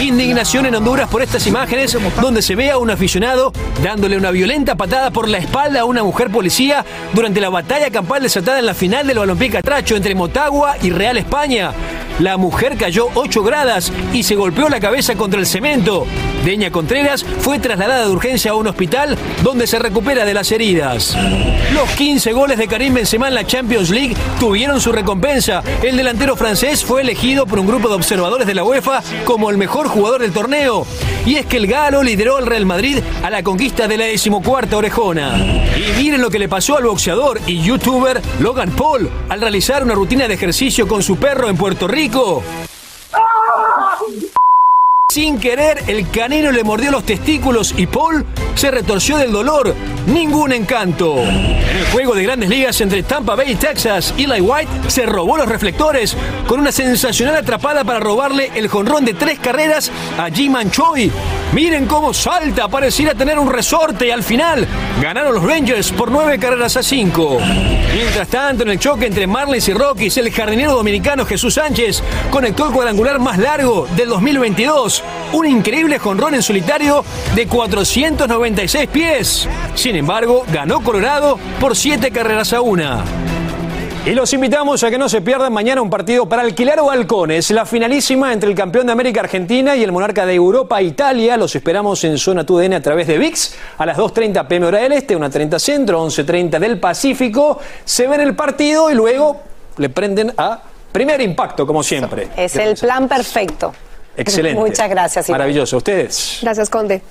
Indignación 0.00 0.64
en 0.64 0.76
Honduras 0.76 1.10
por 1.10 1.20
estas 1.20 1.46
imágenes 1.46 1.98
donde 2.22 2.40
se 2.40 2.54
ve 2.54 2.70
a 2.70 2.78
un 2.78 2.90
aficionado 2.90 3.52
dándole 3.82 4.16
una 4.16 4.30
violenta 4.30 4.74
patada 4.74 5.10
por 5.10 5.28
la 5.28 5.38
espalda 5.38 5.80
a 5.80 5.84
una 5.84 6.02
mujer 6.02 6.30
policía 6.30 6.86
durante 7.12 7.40
la 7.40 7.50
batalla 7.50 7.90
campal 7.90 8.22
desatada 8.22 8.60
en 8.60 8.66
la 8.66 8.74
final 8.74 9.06
del 9.06 9.18
Balompié 9.18 9.50
Catracho 9.50 9.94
entre 9.94 10.14
Motagua 10.14 10.76
y 10.82 10.88
Real 10.88 11.18
España. 11.18 11.72
La 12.18 12.36
mujer 12.36 12.76
cayó 12.76 13.08
8 13.14 13.42
gradas 13.44 13.92
y 14.12 14.24
se 14.24 14.34
golpeó 14.34 14.68
la 14.68 14.80
cabeza 14.80 15.14
contra 15.14 15.38
el 15.38 15.46
cemento. 15.46 16.04
Deña 16.44 16.70
Contreras 16.70 17.24
fue 17.24 17.57
trasladada 17.58 18.06
de 18.06 18.10
urgencia 18.10 18.52
a 18.52 18.54
un 18.54 18.66
hospital 18.66 19.16
donde 19.42 19.66
se 19.66 19.78
recupera 19.78 20.24
de 20.24 20.34
las 20.34 20.50
heridas. 20.52 21.16
Los 21.74 21.90
15 21.90 22.32
goles 22.32 22.58
de 22.58 22.66
Karim 22.66 22.94
Benzema 22.94 23.28
en 23.28 23.34
la 23.34 23.46
Champions 23.46 23.90
League 23.90 24.16
tuvieron 24.40 24.80
su 24.80 24.92
recompensa. 24.92 25.62
El 25.82 25.96
delantero 25.96 26.36
francés 26.36 26.84
fue 26.84 27.02
elegido 27.02 27.46
por 27.46 27.58
un 27.58 27.66
grupo 27.66 27.88
de 27.88 27.94
observadores 27.94 28.46
de 28.46 28.54
la 28.54 28.64
UEFA 28.64 29.02
como 29.24 29.50
el 29.50 29.58
mejor 29.58 29.88
jugador 29.88 30.22
del 30.22 30.32
torneo. 30.32 30.86
Y 31.26 31.36
es 31.36 31.46
que 31.46 31.58
el 31.58 31.66
galo 31.66 32.02
lideró 32.02 32.36
al 32.36 32.46
Real 32.46 32.66
Madrid 32.66 32.98
a 33.22 33.30
la 33.30 33.42
conquista 33.42 33.86
de 33.86 33.98
la 33.98 34.04
decimocuarta 34.06 34.76
orejona. 34.76 35.36
Y 35.76 36.02
miren 36.02 36.20
lo 36.20 36.30
que 36.30 36.38
le 36.38 36.48
pasó 36.48 36.76
al 36.76 36.84
boxeador 36.84 37.40
y 37.46 37.60
youtuber 37.60 38.22
Logan 38.40 38.70
Paul 38.70 39.10
al 39.28 39.40
realizar 39.40 39.84
una 39.84 39.94
rutina 39.94 40.26
de 40.26 40.34
ejercicio 40.34 40.88
con 40.88 41.02
su 41.02 41.16
perro 41.16 41.48
en 41.48 41.56
Puerto 41.56 41.86
Rico. 41.86 42.42
Sin 45.10 45.40
querer, 45.40 45.84
el 45.86 46.10
canino 46.10 46.52
le 46.52 46.62
mordió 46.62 46.90
los 46.90 47.02
testículos 47.02 47.72
y 47.78 47.86
Paul 47.86 48.26
se 48.54 48.70
retorció 48.70 49.16
del 49.16 49.32
dolor. 49.32 49.74
Ningún 50.06 50.52
encanto. 50.52 51.16
En 51.16 51.56
el 51.78 51.86
juego 51.92 52.14
de 52.14 52.24
grandes 52.24 52.50
ligas 52.50 52.78
entre 52.82 53.02
Tampa 53.02 53.34
Bay 53.34 53.52
y 53.52 53.54
Texas, 53.54 54.12
Eli 54.18 54.42
White 54.42 54.70
se 54.88 55.06
robó 55.06 55.38
los 55.38 55.48
reflectores 55.48 56.14
con 56.46 56.60
una 56.60 56.72
sensacional 56.72 57.36
atrapada 57.36 57.84
para 57.84 58.00
robarle 58.00 58.50
el 58.54 58.68
jonrón 58.68 59.06
de 59.06 59.14
tres 59.14 59.38
carreras 59.38 59.90
a 60.18 60.28
Jim 60.28 60.54
Choi. 60.70 61.10
Miren 61.54 61.86
cómo 61.86 62.12
salta, 62.12 62.68
pareciera 62.68 63.14
tener 63.14 63.38
un 63.38 63.50
resorte 63.50 64.08
y 64.08 64.10
al 64.10 64.22
final 64.22 64.68
ganaron 65.00 65.34
los 65.34 65.44
Rangers 65.44 65.90
por 65.90 66.10
nueve 66.10 66.38
carreras 66.38 66.76
a 66.76 66.82
cinco. 66.82 67.38
Mientras 67.94 68.28
tanto, 68.28 68.64
en 68.64 68.70
el 68.70 68.78
choque 68.78 69.06
entre 69.06 69.26
Marlins 69.26 69.68
y 69.68 69.72
Rockies, 69.72 70.18
el 70.18 70.30
jardinero 70.30 70.74
dominicano 70.74 71.24
Jesús 71.24 71.54
Sánchez 71.54 72.02
conectó 72.30 72.66
el 72.66 72.74
cuadrangular 72.74 73.18
más 73.18 73.38
largo 73.38 73.88
del 73.96 74.10
2022. 74.10 74.97
Un 75.32 75.46
increíble 75.46 75.98
jonrón 75.98 76.34
en 76.34 76.42
solitario 76.42 77.04
de 77.34 77.46
496 77.46 78.88
pies. 78.88 79.48
Sin 79.74 79.96
embargo, 79.96 80.44
ganó 80.52 80.82
Colorado 80.82 81.38
por 81.60 81.76
siete 81.76 82.10
carreras 82.10 82.52
a 82.52 82.60
una. 82.60 83.04
Y 84.06 84.14
los 84.14 84.32
invitamos 84.32 84.82
a 84.84 84.90
que 84.90 84.96
no 84.96 85.06
se 85.06 85.20
pierdan 85.20 85.52
mañana 85.52 85.82
un 85.82 85.90
partido 85.90 86.26
para 86.26 86.40
alquilar 86.40 86.80
o 86.80 86.86
balcones. 86.86 87.50
La 87.50 87.66
finalísima 87.66 88.32
entre 88.32 88.48
el 88.48 88.56
campeón 88.56 88.86
de 88.86 88.92
América 88.92 89.20
Argentina 89.20 89.76
y 89.76 89.82
el 89.82 89.92
monarca 89.92 90.24
de 90.24 90.34
Europa 90.34 90.80
Italia. 90.80 91.36
Los 91.36 91.54
esperamos 91.54 92.02
en 92.04 92.16
Zona 92.16 92.46
TUDN 92.46 92.72
a 92.72 92.80
través 92.80 93.06
de 93.06 93.18
VIX 93.18 93.54
a 93.76 93.84
las 93.84 93.98
2.30 93.98 94.46
pm 94.46 94.66
hora 94.66 94.78
del 94.78 94.92
Este, 94.92 95.14
1.30 95.14 95.58
Centro, 95.58 96.06
11.30 96.06 96.58
del 96.58 96.80
Pacífico. 96.80 97.58
Se 97.84 98.06
ven 98.06 98.22
el 98.22 98.34
partido 98.34 98.90
y 98.90 98.94
luego 98.94 99.42
le 99.76 99.90
prenden 99.90 100.32
a 100.38 100.62
primer 100.90 101.20
impacto, 101.20 101.66
como 101.66 101.82
siempre. 101.82 102.28
Es 102.34 102.56
el 102.56 102.76
plan 102.76 103.08
perfecto. 103.08 103.74
Excelente. 104.18 104.60
Muchas 104.60 104.88
gracias. 104.90 105.28
Iván. 105.28 105.38
Maravilloso. 105.38 105.76
Ustedes. 105.78 106.38
Gracias, 106.42 106.68
Conde. 106.68 107.02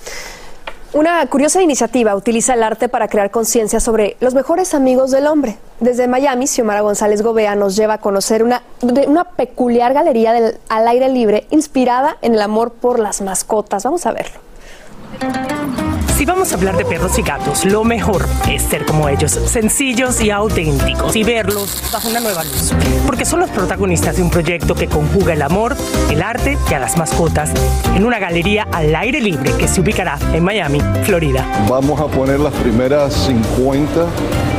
Una 0.93 1.25
curiosa 1.27 1.61
iniciativa 1.61 2.15
utiliza 2.15 2.53
el 2.53 2.63
arte 2.63 2.87
para 2.87 3.07
crear 3.09 3.29
conciencia 3.29 3.79
sobre 3.79 4.15
los 4.21 4.33
mejores 4.33 4.73
amigos 4.73 5.11
del 5.11 5.27
hombre. 5.27 5.57
Desde 5.81 6.07
Miami, 6.07 6.47
Xiomara 6.47 6.79
González 6.81 7.21
Gobea 7.21 7.55
nos 7.55 7.75
lleva 7.75 7.95
a 7.95 7.97
conocer 7.97 8.41
una, 8.41 8.63
de- 8.81 9.05
una 9.05 9.25
peculiar 9.25 9.93
galería 9.93 10.31
del- 10.31 10.57
al 10.69 10.87
aire 10.87 11.09
libre 11.09 11.45
inspirada 11.51 12.17
en 12.21 12.33
el 12.35 12.41
amor 12.41 12.71
por 12.71 12.99
las 12.99 13.21
mascotas. 13.21 13.83
Vamos 13.83 14.05
a 14.05 14.13
verlo. 14.13 14.39
Si 16.17 16.25
vamos 16.25 16.51
a 16.51 16.55
hablar 16.55 16.75
de 16.77 16.83
perros 16.83 17.19
y 17.19 17.21
gatos, 17.21 17.63
lo 17.63 17.83
mejor 17.83 18.25
es 18.49 18.63
ser 18.63 18.87
como 18.87 19.07
ellos, 19.07 19.33
sencillos 19.33 20.19
y 20.19 20.31
auténticos, 20.31 21.15
y 21.15 21.23
verlos 21.23 21.79
bajo 21.93 22.09
una 22.09 22.19
nueva 22.19 22.43
luz. 22.43 22.73
Porque 23.05 23.23
son 23.23 23.39
los 23.39 23.51
protagonistas 23.51 24.15
de 24.15 24.23
un 24.23 24.31
proyecto 24.31 24.73
que 24.73 24.87
conjuga 24.87 25.33
el 25.33 25.43
amor, 25.43 25.77
el 26.09 26.23
arte 26.23 26.57
y 26.71 26.73
a 26.73 26.79
las 26.79 26.97
mascotas 26.97 27.51
en 27.95 28.03
una 28.03 28.17
galería 28.17 28.67
al 28.71 28.95
aire 28.95 29.21
libre 29.21 29.51
que 29.59 29.67
se 29.67 29.79
ubicará 29.79 30.17
en 30.33 30.43
Miami, 30.43 30.81
Florida. 31.03 31.45
Vamos 31.69 32.01
a 32.01 32.07
poner 32.07 32.39
las 32.39 32.53
primeras 32.55 33.13
50, 33.13 34.07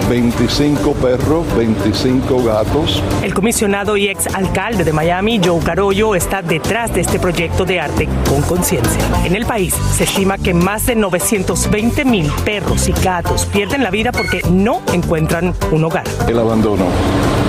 25 0.08 0.94
perros, 0.94 1.46
25 1.56 2.42
gatos. 2.42 3.02
El 3.22 3.34
comisionado 3.34 3.96
y 3.96 4.08
ex 4.08 4.26
alcalde 4.34 4.82
de 4.84 4.92
Miami, 4.92 5.40
Joe 5.44 5.60
Carollo, 5.62 6.14
está 6.14 6.40
detrás 6.40 6.94
de 6.94 7.02
este 7.02 7.18
proyecto 7.18 7.64
de 7.64 7.78
arte 7.80 8.08
con 8.28 8.40
conciencia. 8.42 8.98
En 9.24 9.34
el 9.34 9.44
país 9.44 9.74
se 9.94 10.04
estima 10.04 10.38
que 10.38 10.54
más 10.54 10.86
de 10.86 10.96
920 10.96 12.04
mil 12.04 12.30
perros 12.44 12.88
y 12.88 12.92
gatos 12.92 13.44
pierden 13.46 13.82
la 13.82 13.90
vida 13.90 14.10
porque 14.12 14.40
no 14.50 14.80
encuentran 14.92 15.54
un 15.70 15.84
hogar. 15.84 16.04
El 16.26 16.38
abandono, 16.38 16.86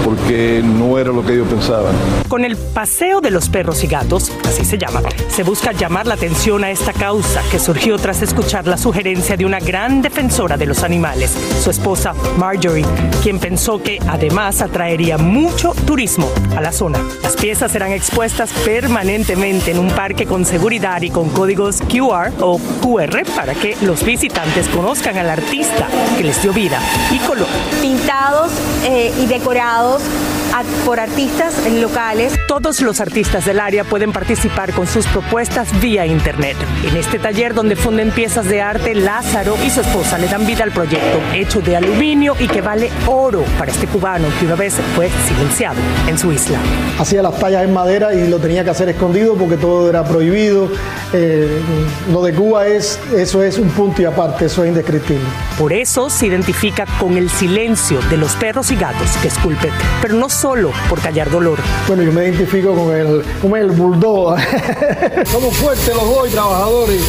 porque 0.03 0.61
no 0.63 0.97
era 0.97 1.11
lo 1.11 1.25
que 1.25 1.33
ellos 1.33 1.47
pensaban. 1.47 1.93
Con 2.27 2.43
el 2.43 2.57
Paseo 2.57 3.21
de 3.21 3.31
los 3.31 3.49
Perros 3.49 3.83
y 3.83 3.87
Gatos, 3.87 4.31
así 4.45 4.65
se 4.65 4.77
llama, 4.77 5.01
se 5.29 5.43
busca 5.43 5.71
llamar 5.71 6.07
la 6.07 6.15
atención 6.15 6.63
a 6.63 6.71
esta 6.71 6.93
causa 6.93 7.41
que 7.51 7.59
surgió 7.59 7.97
tras 7.97 8.21
escuchar 8.21 8.67
la 8.67 8.77
sugerencia 8.77 9.37
de 9.37 9.45
una 9.45 9.59
gran 9.59 10.01
defensora 10.01 10.57
de 10.57 10.65
los 10.65 10.83
animales, 10.83 11.31
su 11.63 11.69
esposa 11.69 12.13
Marjorie, 12.49 12.85
quien 13.21 13.37
pensó 13.37 13.77
que 13.77 13.99
además 14.07 14.63
atraería 14.63 15.19
mucho 15.19 15.73
turismo 15.85 16.27
a 16.57 16.61
la 16.61 16.71
zona. 16.71 16.99
Las 17.21 17.35
piezas 17.35 17.71
serán 17.71 17.91
expuestas 17.91 18.51
permanentemente 18.65 19.69
en 19.69 19.77
un 19.77 19.89
parque 19.91 20.25
con 20.25 20.45
seguridad 20.45 20.99
y 21.03 21.11
con 21.11 21.29
códigos 21.29 21.79
QR 21.81 22.31
o 22.41 22.57
QR 22.81 23.23
para 23.35 23.53
que 23.53 23.77
los 23.81 24.03
visitantes 24.03 24.67
conozcan 24.69 25.19
al 25.19 25.29
artista 25.29 25.87
que 26.17 26.23
les 26.23 26.41
dio 26.41 26.51
vida 26.51 26.79
y 27.11 27.19
color. 27.19 27.47
pintados 27.83 28.51
eh, 28.83 29.13
y 29.21 29.27
decorados 29.27 30.01
por 30.85 30.99
artistas 30.99 31.53
locales. 31.71 32.33
Todos 32.47 32.81
los 32.81 32.99
artistas 32.99 33.45
del 33.45 33.59
área 33.59 33.83
pueden 33.83 34.11
participar 34.11 34.73
con 34.73 34.87
sus 34.87 35.05
propuestas 35.07 35.67
vía 35.79 36.05
internet. 36.05 36.57
En 36.83 36.97
este 36.97 37.19
taller 37.19 37.53
donde 37.53 37.75
funden 37.75 38.11
piezas 38.11 38.45
de 38.45 38.61
arte, 38.61 38.95
Lázaro 38.95 39.55
y 39.65 39.69
su 39.69 39.81
esposa 39.81 40.17
le 40.17 40.27
dan 40.27 40.45
vida 40.45 40.63
al 40.63 40.71
proyecto, 40.71 41.19
hecho 41.33 41.61
de 41.61 41.77
aluminio 41.77 42.35
y 42.39 42.47
que 42.47 42.61
vale 42.61 42.89
oro 43.07 43.43
para 43.57 43.71
este 43.71 43.87
cubano 43.87 44.27
que 44.39 44.45
una 44.45 44.55
vez 44.55 44.75
fue 44.95 45.09
silenciado 45.27 45.77
en 46.07 46.17
su 46.17 46.31
isla. 46.31 46.59
hacía 46.99 47.21
las 47.21 47.37
tallas 47.39 47.63
en 47.63 47.73
madera 47.73 48.13
y 48.13 48.27
lo 48.27 48.39
tenía 48.39 48.63
que 48.63 48.71
hacer 48.71 48.89
escondido 48.89 49.35
porque 49.35 49.57
todo 49.57 49.89
era 49.89 50.03
prohibido. 50.03 50.69
Eh, 51.13 51.61
lo 52.11 52.21
de 52.23 52.33
Cuba 52.33 52.67
es, 52.67 52.99
eso 53.15 53.43
es 53.43 53.57
un 53.57 53.69
punto 53.69 54.01
y 54.01 54.05
aparte, 54.05 54.45
eso 54.45 54.63
es 54.63 54.69
indescriptible. 54.69 55.23
Por 55.57 55.73
eso 55.73 56.09
se 56.09 56.27
identifica 56.27 56.85
con 56.99 57.17
el 57.17 57.29
silencio 57.29 57.99
de 58.09 58.17
los 58.17 58.35
perros 58.35 58.71
y 58.71 58.75
gatos 58.75 59.09
que 59.21 59.27
esculpe, 59.27 59.69
pero 60.01 60.15
no 60.15 60.29
solo 60.39 60.71
por 60.87 61.01
callar 61.01 61.29
dolor. 61.29 61.59
Bueno, 61.85 62.03
yo 62.03 62.13
me 62.13 62.23
identifico 62.23 62.73
con 62.73 62.95
el, 62.95 63.23
con 63.41 63.57
el 63.57 63.71
bulldog. 63.71 64.37
Somos 65.25 65.53
fuertes 65.57 65.93
los 65.93 66.05
dos 66.05 66.29
trabajadores. 66.29 67.01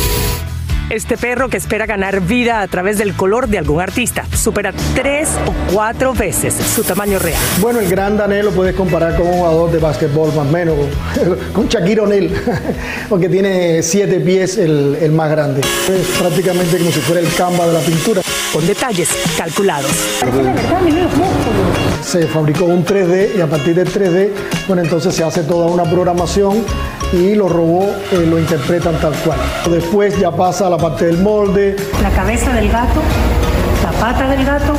Este 0.90 1.16
perro 1.16 1.48
que 1.48 1.56
espera 1.56 1.86
ganar 1.86 2.20
vida 2.20 2.60
a 2.62 2.66
través 2.66 2.98
del 2.98 3.14
color 3.14 3.46
de 3.46 3.58
algún 3.58 3.80
artista 3.80 4.24
supera 4.36 4.72
tres 4.96 5.28
o 5.46 5.72
cuatro 5.72 6.12
veces 6.12 6.52
su 6.52 6.82
tamaño 6.82 7.20
real. 7.20 7.40
Bueno, 7.60 7.78
el 7.78 7.88
gran 7.88 8.16
Danés 8.16 8.44
lo 8.44 8.50
puedes 8.50 8.74
comparar 8.74 9.16
con 9.16 9.28
un 9.28 9.34
jugador 9.34 9.70
de 9.70 9.78
básquetbol 9.78 10.34
más 10.34 10.48
o 10.48 10.50
menos, 10.50 10.74
con 11.54 11.68
Shaquille 11.68 12.00
O'Neal, 12.00 12.30
porque 13.08 13.28
tiene 13.28 13.80
siete 13.84 14.18
pies 14.18 14.58
el, 14.58 14.98
el 15.00 15.12
más 15.12 15.30
grande. 15.30 15.60
Es 15.60 16.18
prácticamente 16.18 16.78
como 16.78 16.90
si 16.90 16.98
fuera 16.98 17.20
el 17.20 17.32
Canva 17.34 17.68
de 17.68 17.72
la 17.72 17.80
pintura. 17.80 18.22
Con 18.52 18.66
detalles 18.66 19.08
calculados. 19.38 19.92
Se 22.02 22.26
fabricó 22.26 22.64
un 22.64 22.84
3D 22.84 23.36
y 23.36 23.40
a 23.40 23.46
partir 23.46 23.76
del 23.76 23.86
3D, 23.86 24.30
bueno, 24.66 24.82
entonces 24.82 25.14
se 25.14 25.22
hace 25.22 25.44
toda 25.44 25.66
una 25.66 25.84
programación 25.84 26.64
y 27.12 27.36
los 27.36 27.50
robots 27.50 27.92
eh, 28.12 28.26
lo 28.28 28.40
interpretan 28.40 28.98
tal 28.98 29.12
cual. 29.24 29.38
Después 29.70 30.18
ya 30.18 30.32
pasa 30.32 30.66
a 30.66 30.70
la 30.70 30.78
parte 30.78 31.06
del 31.06 31.18
molde. 31.18 31.76
La 32.02 32.10
cabeza 32.10 32.52
del 32.52 32.68
gato, 32.70 33.00
la 33.84 33.92
pata 33.92 34.28
del 34.28 34.44
gato. 34.44 34.74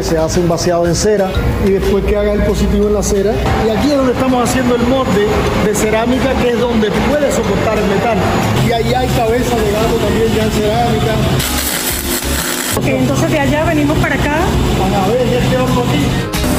Se 0.00 0.16
hace 0.16 0.38
un 0.38 0.48
vaciado 0.48 0.86
en 0.86 0.94
cera 0.94 1.30
y 1.66 1.70
después 1.70 2.04
que 2.04 2.16
haga 2.16 2.32
el 2.32 2.42
positivo 2.44 2.86
en 2.86 2.94
la 2.94 3.02
cera. 3.02 3.32
Y 3.66 3.70
aquí 3.70 3.90
es 3.90 3.96
donde 3.96 4.12
estamos 4.12 4.48
haciendo 4.48 4.76
el 4.76 4.82
molde 4.82 5.26
de 5.64 5.74
cerámica, 5.74 6.32
que 6.40 6.50
es 6.50 6.60
donde 6.60 6.90
puede 7.10 7.32
soportar 7.32 7.76
el 7.76 7.86
metal. 7.86 8.18
Y 8.68 8.72
ahí 8.72 8.94
hay 8.94 9.08
cabeza 9.08 9.56
de 9.56 9.72
gato 9.72 9.96
también 9.96 10.32
ya 10.34 10.44
en 10.44 10.50
cerámica. 10.52 11.61
Ok, 12.82 12.88
entonces 12.88 13.30
de 13.30 13.38
allá 13.38 13.62
venimos 13.62 13.96
para 13.98 14.16
acá. 14.16 14.40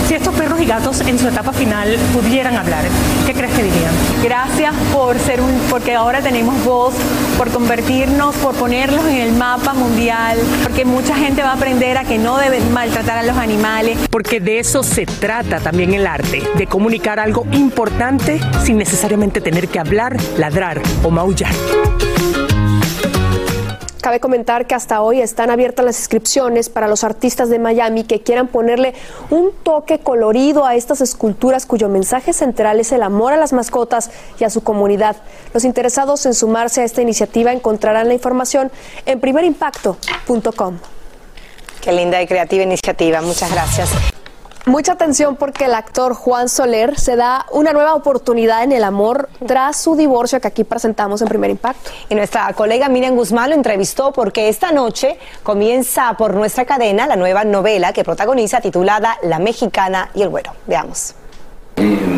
Si 0.07 0.13
estos 0.15 0.33
perros 0.33 0.61
y 0.61 0.65
gatos 0.65 1.01
en 1.01 1.19
su 1.19 1.27
etapa 1.27 1.51
final 1.51 1.97
pudieran 2.13 2.55
hablar, 2.55 2.85
¿qué 3.25 3.33
crees 3.33 3.53
que 3.53 3.63
dirían? 3.63 3.93
Gracias 4.23 4.73
por 4.93 5.19
ser 5.19 5.41
un, 5.41 5.51
porque 5.69 5.93
ahora 5.93 6.21
tenemos 6.21 6.63
voz, 6.63 6.93
por 7.37 7.49
convertirnos, 7.49 8.35
por 8.35 8.55
ponerlos 8.55 9.05
en 9.05 9.17
el 9.17 9.33
mapa 9.33 9.73
mundial, 9.73 10.37
porque 10.63 10.85
mucha 10.85 11.13
gente 11.13 11.41
va 11.41 11.49
a 11.49 11.53
aprender 11.55 11.97
a 11.97 12.05
que 12.05 12.17
no 12.17 12.37
deben 12.37 12.71
maltratar 12.71 13.17
a 13.17 13.23
los 13.23 13.35
animales. 13.35 13.97
Porque 14.09 14.39
de 14.39 14.59
eso 14.59 14.81
se 14.81 15.05
trata 15.05 15.59
también 15.59 15.93
el 15.93 16.07
arte, 16.07 16.41
de 16.55 16.67
comunicar 16.67 17.19
algo 17.19 17.45
importante 17.51 18.39
sin 18.63 18.77
necesariamente 18.77 19.41
tener 19.41 19.67
que 19.67 19.79
hablar, 19.79 20.15
ladrar 20.37 20.81
o 21.03 21.11
maullar. 21.11 21.51
Cabe 24.03 24.19
comentar 24.19 24.67
que 24.67 24.75
hasta 24.75 25.01
hoy 25.01 25.21
están 25.21 25.49
abiertas 25.49 25.85
las 25.85 25.97
inscripciones 25.97 26.67
para 26.67 26.89
los 26.89 27.05
artistas 27.05 27.49
de 27.49 27.57
Miami 27.57 28.03
que 28.03 28.19
quieran 28.19 28.49
ponerle 28.49 28.95
un 29.29 29.53
toque 29.63 29.99
colorido 29.99 30.65
a 30.65 30.75
estas 30.75 30.99
esculturas 30.99 31.65
cuyo 31.65 31.87
mensaje 31.87 32.33
central 32.33 32.81
es 32.81 32.91
el 32.91 33.01
amor 33.01 33.31
a 33.31 33.37
las 33.37 33.53
mascotas 33.53 34.11
y 34.41 34.43
a 34.43 34.49
su 34.49 34.61
comunidad. 34.61 35.15
Los 35.53 35.63
interesados 35.63 36.25
en 36.25 36.33
sumarse 36.33 36.81
a 36.81 36.83
esta 36.83 37.01
iniciativa 37.01 37.53
encontrarán 37.53 38.09
la 38.09 38.13
información 38.13 38.73
en 39.05 39.21
primerimpacto.com. 39.21 40.79
Qué 41.79 41.91
linda 41.93 42.21
y 42.21 42.27
creativa 42.27 42.63
iniciativa. 42.63 43.21
Muchas 43.21 43.53
gracias. 43.53 43.89
Mucha 44.65 44.93
atención 44.93 45.35
porque 45.35 45.65
el 45.65 45.73
actor 45.73 46.13
Juan 46.13 46.47
Soler 46.47 46.97
se 46.97 47.17
da 47.17 47.45
una 47.51 47.73
nueva 47.73 47.95
oportunidad 47.95 48.63
en 48.63 48.71
el 48.71 48.85
amor 48.85 49.27
tras 49.45 49.75
su 49.75 49.97
divorcio 49.97 50.39
que 50.39 50.47
aquí 50.47 50.63
presentamos 50.63 51.21
en 51.21 51.27
Primer 51.27 51.49
Impacto. 51.49 51.91
Y 52.07 52.15
nuestra 52.15 52.53
colega 52.53 52.87
Miriam 52.87 53.15
Guzmán 53.15 53.49
lo 53.49 53.55
entrevistó 53.57 54.13
porque 54.13 54.47
esta 54.47 54.71
noche 54.71 55.19
comienza 55.43 56.13
por 56.13 56.33
nuestra 56.33 56.63
cadena 56.63 57.07
la 57.07 57.17
nueva 57.17 57.43
novela 57.43 57.91
que 57.91 58.05
protagoniza 58.05 58.61
titulada 58.61 59.17
La 59.23 59.37
Mexicana 59.37 60.09
y 60.13 60.21
el 60.21 60.29
Güero. 60.29 60.53
Veamos. 60.65 61.15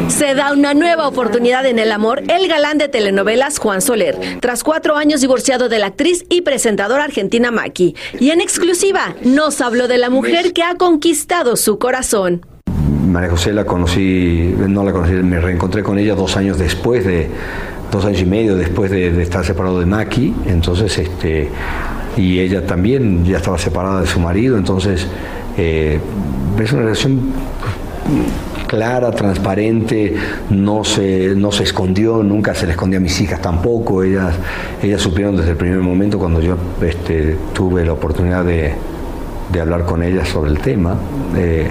Se 0.08 0.34
da 0.34 0.54
una 0.54 0.74
nueva 0.74 1.08
oportunidad 1.08 1.66
en 1.66 1.80
el 1.80 1.92
amor 1.92 2.24
el 2.28 2.48
galán 2.48 2.78
de 2.78 2.88
telenovelas 2.88 3.58
Juan 3.58 3.82
Soler, 3.82 4.18
tras 4.40 4.64
cuatro 4.64 4.96
años 4.96 5.22
divorciado 5.22 5.68
de 5.68 5.80
la 5.80 5.88
actriz 5.88 6.26
y 6.30 6.42
presentadora 6.42 7.04
argentina 7.04 7.52
Maki. 7.52 7.96
Y 8.20 8.30
en 8.30 8.40
exclusiva 8.40 9.16
nos 9.24 9.62
habló 9.62 9.88
de 9.88 9.98
la 9.98 10.10
mujer 10.10 10.54
que 10.54 10.64
ha 10.64 10.76
conquistado 10.76 11.56
su 11.56 11.80
corazón. 11.80 12.46
María 13.08 13.30
José 13.30 13.52
la 13.52 13.66
conocí, 13.66 14.54
no 14.68 14.84
la 14.84 14.92
conocí, 14.92 15.14
me 15.14 15.40
reencontré 15.40 15.84
con 15.84 15.98
ella 15.98 16.16
dos 16.16 16.38
años 16.38 16.58
después 16.58 17.06
de, 17.06 17.30
dos 17.92 18.06
años 18.06 18.22
y 18.22 18.26
medio 18.26 18.56
después 18.56 18.92
de, 18.92 19.22
estar 19.22 19.46
separado 19.46 19.80
de 19.80 19.86
Maki, 19.86 20.34
entonces 20.48 20.98
este, 20.98 21.50
y 22.16 22.40
ella 22.40 22.66
también 22.66 23.26
ya 23.26 23.38
estaba 23.38 23.58
separada 23.58 24.02
de 24.02 24.08
su 24.08 24.20
marido, 24.20 24.58
entonces 24.58 25.08
eh, 25.58 26.00
es 26.60 26.72
una 26.72 26.84
relación 26.84 27.34
clara, 28.66 29.12
transparente, 29.12 30.16
no 30.50 30.84
se, 30.84 31.36
no 31.36 31.52
se 31.52 31.64
escondió, 31.64 32.24
nunca 32.24 32.54
se 32.56 32.66
le 32.66 32.72
escondió 32.72 32.98
a 32.98 33.02
mis 33.02 33.20
hijas 33.22 33.42
tampoco, 33.42 34.04
ellas, 34.04 34.36
ellas 34.82 35.02
supieron 35.02 35.38
desde 35.38 35.52
el 35.52 35.58
primer 35.58 35.80
momento 35.80 36.20
cuando 36.20 36.42
yo 36.42 36.58
este, 36.82 37.38
tuve 37.54 37.86
la 37.86 37.94
oportunidad 37.94 38.44
de, 38.44 38.74
de 39.52 39.62
hablar 39.62 39.86
con 39.86 40.04
ellas 40.04 40.28
sobre 40.30 40.52
el 40.52 40.60
tema. 40.60 40.96
eh, 41.36 41.70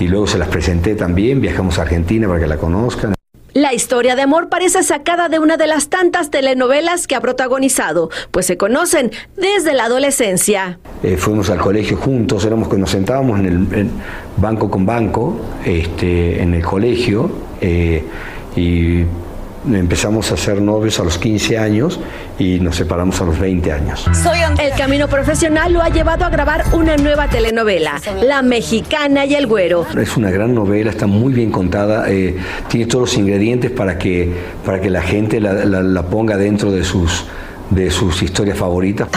y 0.00 0.08
luego 0.08 0.26
se 0.26 0.36
las 0.36 0.48
presenté 0.48 0.96
también, 0.96 1.40
viajamos 1.40 1.78
a 1.78 1.82
Argentina 1.82 2.26
para 2.26 2.40
que 2.40 2.46
la 2.48 2.56
conozcan. 2.56 3.14
La 3.62 3.72
historia 3.72 4.16
de 4.16 4.22
amor 4.22 4.48
parece 4.48 4.82
sacada 4.82 5.28
de 5.28 5.38
una 5.38 5.56
de 5.56 5.68
las 5.68 5.88
tantas 5.88 6.30
telenovelas 6.30 7.06
que 7.06 7.14
ha 7.14 7.20
protagonizado, 7.20 8.10
pues 8.32 8.44
se 8.46 8.56
conocen 8.56 9.12
desde 9.36 9.72
la 9.72 9.84
adolescencia. 9.84 10.80
Eh, 11.04 11.16
fuimos 11.16 11.48
al 11.48 11.60
colegio 11.60 11.96
juntos, 11.96 12.44
éramos 12.44 12.68
que 12.68 12.76
nos 12.76 12.90
sentábamos 12.90 13.38
en 13.38 13.46
el 13.46 13.88
banco 14.36 14.68
con 14.68 14.84
banco, 14.84 15.40
este, 15.64 16.42
en 16.42 16.54
el 16.54 16.64
colegio, 16.64 17.30
eh, 17.60 18.02
y 18.56 19.04
empezamos 19.66 20.32
a 20.32 20.36
ser 20.36 20.60
novios 20.60 20.98
a 20.98 21.04
los 21.04 21.18
15 21.18 21.58
años 21.58 22.00
y 22.38 22.58
nos 22.60 22.76
separamos 22.76 23.20
a 23.20 23.24
los 23.24 23.38
20 23.38 23.72
años. 23.72 24.04
El 24.58 24.72
camino 24.72 25.08
profesional 25.08 25.72
lo 25.72 25.80
ha 25.82 25.88
llevado 25.88 26.24
a 26.24 26.30
grabar 26.30 26.64
una 26.72 26.96
nueva 26.96 27.28
telenovela, 27.28 28.00
La 28.24 28.42
Mexicana 28.42 29.24
y 29.24 29.34
el 29.34 29.46
Güero. 29.46 29.86
Es 30.00 30.16
una 30.16 30.30
gran 30.30 30.54
novela, 30.54 30.90
está 30.90 31.06
muy 31.06 31.32
bien 31.32 31.50
contada, 31.50 32.10
eh, 32.10 32.36
tiene 32.68 32.86
todos 32.86 33.10
los 33.10 33.18
ingredientes 33.18 33.70
para 33.70 33.98
que, 33.98 34.32
para 34.64 34.80
que 34.80 34.90
la 34.90 35.02
gente 35.02 35.40
la, 35.40 35.52
la- 35.64 35.82
la 35.82 36.02
ponga 36.02 36.36
dentro 36.36 36.70
de 36.72 36.82
sus, 36.84 37.24
de 37.70 37.90
sus 37.90 38.22
historias 38.22 38.58
favoritas. 38.58 39.08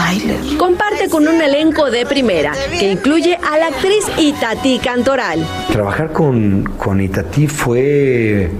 Comparte 0.58 1.08
con 1.08 1.26
un 1.26 1.40
elenco 1.40 1.90
de 1.90 2.06
primera, 2.06 2.52
que 2.78 2.92
incluye 2.92 3.36
a 3.36 3.58
la 3.58 3.66
actriz 3.68 4.04
Itatí 4.18 4.78
Cantoral. 4.78 5.44
Trabajar 5.72 6.12
con, 6.12 6.62
con 6.78 7.00
Itatí 7.00 7.46
fue, 7.48 8.50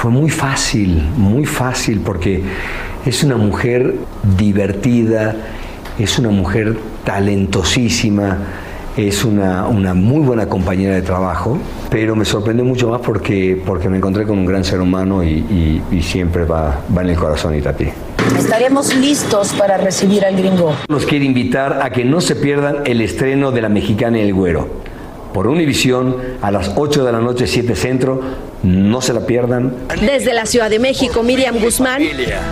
fue 0.00 0.10
muy 0.10 0.30
fácil, 0.30 1.02
muy 1.18 1.44
fácil, 1.44 2.00
porque 2.00 2.42
es 3.04 3.22
una 3.22 3.36
mujer 3.36 3.96
divertida, 4.38 5.36
es 5.98 6.18
una 6.18 6.30
mujer 6.30 6.76
talentosísima, 7.04 8.38
es 8.96 9.24
una, 9.24 9.66
una 9.66 9.92
muy 9.92 10.20
buena 10.20 10.46
compañera 10.48 10.94
de 10.94 11.02
trabajo, 11.02 11.58
pero 11.90 12.16
me 12.16 12.24
sorprendió 12.24 12.64
mucho 12.64 12.88
más 12.88 13.02
porque, 13.02 13.60
porque 13.66 13.90
me 13.90 13.98
encontré 13.98 14.24
con 14.26 14.38
un 14.38 14.46
gran 14.46 14.64
ser 14.64 14.80
humano 14.80 15.22
y, 15.22 15.28
y- 15.32 15.82
y 15.90 16.02
siempre 16.02 16.44
va, 16.46 16.80
va 16.96 17.02
en 17.02 17.10
el 17.10 17.16
corazón 17.16 17.54
Itatí. 17.54 17.88
Estaremos 18.38 18.94
listos 18.96 19.52
para 19.52 19.76
recibir 19.76 20.24
al 20.24 20.36
gringo. 20.36 20.74
Los 20.88 21.04
quiero 21.04 21.24
invitar 21.26 21.80
a 21.82 21.90
que 21.90 22.04
no 22.04 22.20
se 22.22 22.36
pierdan 22.36 22.76
el 22.86 23.00
estreno 23.02 23.50
de 23.52 23.60
La 23.60 23.68
Mexicana 23.68 24.18
y 24.18 24.22
el 24.22 24.32
Güero. 24.34 24.79
Por 25.32 25.46
Univisión, 25.46 26.16
a 26.42 26.50
las 26.50 26.72
8 26.74 27.04
de 27.04 27.12
la 27.12 27.20
noche, 27.20 27.46
7 27.46 27.74
Centro. 27.76 28.20
No 28.62 29.00
se 29.00 29.12
la 29.12 29.20
pierdan. 29.20 29.74
Desde 30.00 30.34
la 30.34 30.46
Ciudad 30.46 30.68
de 30.68 30.78
México, 30.78 31.22
Miriam 31.22 31.58
Guzmán, 31.58 32.02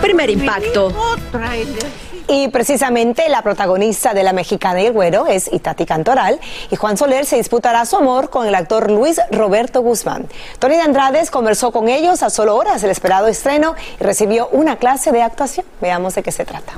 primer 0.01 0.29
impacto. 0.29 0.91
Y 2.27 2.49
precisamente 2.49 3.27
la 3.27 3.41
protagonista 3.41 4.13
de 4.13 4.21
La 4.21 4.33
Mexicana 4.33 4.79
y 4.81 4.85
el 4.85 4.93
Güero 4.93 5.25
es 5.25 5.51
Itati 5.51 5.87
Cantoral 5.87 6.39
y 6.69 6.75
Juan 6.75 6.95
Soler 6.95 7.25
se 7.25 7.37
disputará 7.37 7.85
su 7.87 7.97
amor 7.97 8.29
con 8.29 8.45
el 8.45 8.53
actor 8.53 8.91
Luis 8.91 9.19
Roberto 9.31 9.81
Guzmán. 9.81 10.27
Tony 10.59 10.75
de 10.75 10.81
Andrades 10.81 11.31
conversó 11.31 11.71
con 11.71 11.89
ellos 11.89 12.21
a 12.21 12.29
solo 12.29 12.55
horas 12.55 12.83
del 12.83 12.91
esperado 12.91 13.27
estreno 13.27 13.73
y 13.99 14.03
recibió 14.03 14.47
una 14.51 14.75
clase 14.75 15.11
de 15.11 15.23
actuación. 15.23 15.65
Veamos 15.81 16.13
de 16.13 16.21
qué 16.21 16.31
se 16.31 16.45
trata. 16.45 16.73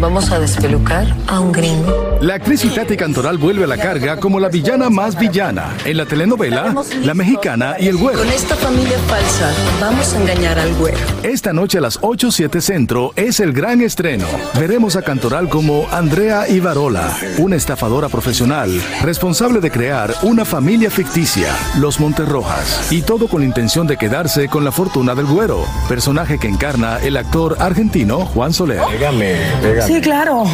Vamos 0.00 0.30
a 0.30 0.40
despelucar 0.40 1.06
a 1.26 1.40
un 1.40 1.52
gringo. 1.52 2.18
La 2.22 2.34
actriz 2.34 2.64
Itati 2.64 2.96
Cantoral 2.96 3.36
vuelve 3.36 3.64
a 3.64 3.66
la 3.66 3.76
carga 3.76 4.16
como 4.16 4.40
la 4.40 4.48
villana 4.48 4.88
más 4.88 5.18
villana 5.18 5.76
en 5.84 5.98
la 5.98 6.06
telenovela 6.06 6.74
La 7.02 7.12
Mexicana 7.12 7.76
y 7.78 7.88
el 7.88 7.98
Güero. 7.98 8.18
Con 8.18 8.28
esta 8.28 8.56
familia 8.56 8.98
falsa, 9.00 9.52
vamos 9.78 10.14
a 10.14 10.20
engañar 10.20 10.58
al 10.58 10.74
güero. 10.76 10.96
Esta 11.22 11.52
noche 11.52 11.78
a 11.78 11.80
las 11.82 11.98
8, 12.00 12.30
7 12.30 12.60
Centro 12.62 13.12
es 13.14 13.40
el 13.40 13.52
gran 13.52 13.82
estreno. 13.82 14.24
Veremos 14.58 14.96
a 14.96 15.02
Cantoral 15.02 15.50
como 15.50 15.86
Andrea 15.90 16.48
Ibarola, 16.48 17.14
una 17.38 17.56
estafadora 17.56 18.08
profesional 18.08 18.70
responsable 19.02 19.60
de 19.60 19.70
crear 19.70 20.14
una 20.22 20.44
familia 20.46 20.90
ficticia, 20.90 21.54
los 21.78 22.00
Monterrojas, 22.00 22.90
y 22.90 23.02
todo 23.02 23.28
con 23.28 23.40
la 23.40 23.46
intención 23.46 23.86
de 23.86 23.98
quedarse 23.98 24.48
con 24.48 24.64
la 24.64 24.72
fortuna 24.72 25.14
del 25.14 25.26
Güero, 25.26 25.64
personaje 25.88 26.38
que 26.38 26.48
encarna 26.48 26.98
el 26.98 27.18
actor 27.18 27.56
argentino 27.60 28.24
Juan 28.24 28.52
Soler. 28.54 28.80
Sí, 29.86 30.00
claro. 30.00 30.44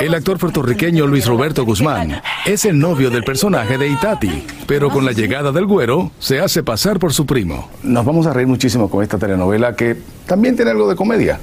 El 0.00 0.14
actor 0.14 0.38
puertorriqueño 0.38 1.06
Luis 1.06 1.26
Roberto 1.26 1.64
Guzmán 1.64 2.20
es 2.44 2.64
el 2.64 2.78
novio 2.78 3.10
del 3.10 3.22
personaje 3.22 3.78
de 3.78 3.88
Itati, 3.88 4.44
pero 4.66 4.90
con 4.90 5.04
la 5.04 5.12
llegada 5.12 5.52
del 5.52 5.66
güero 5.66 6.10
se 6.18 6.40
hace 6.40 6.62
pasar 6.62 6.98
por 6.98 7.12
su 7.12 7.26
primo. 7.26 7.68
Nos 7.82 8.04
vamos 8.04 8.26
a 8.26 8.32
reír 8.32 8.48
muchísimo 8.48 8.90
con 8.90 9.02
esta 9.02 9.18
telenovela 9.18 9.76
que 9.76 9.96
también 10.26 10.56
tiene 10.56 10.72
algo 10.72 10.88
de 10.88 10.96
comedia. 10.96 11.38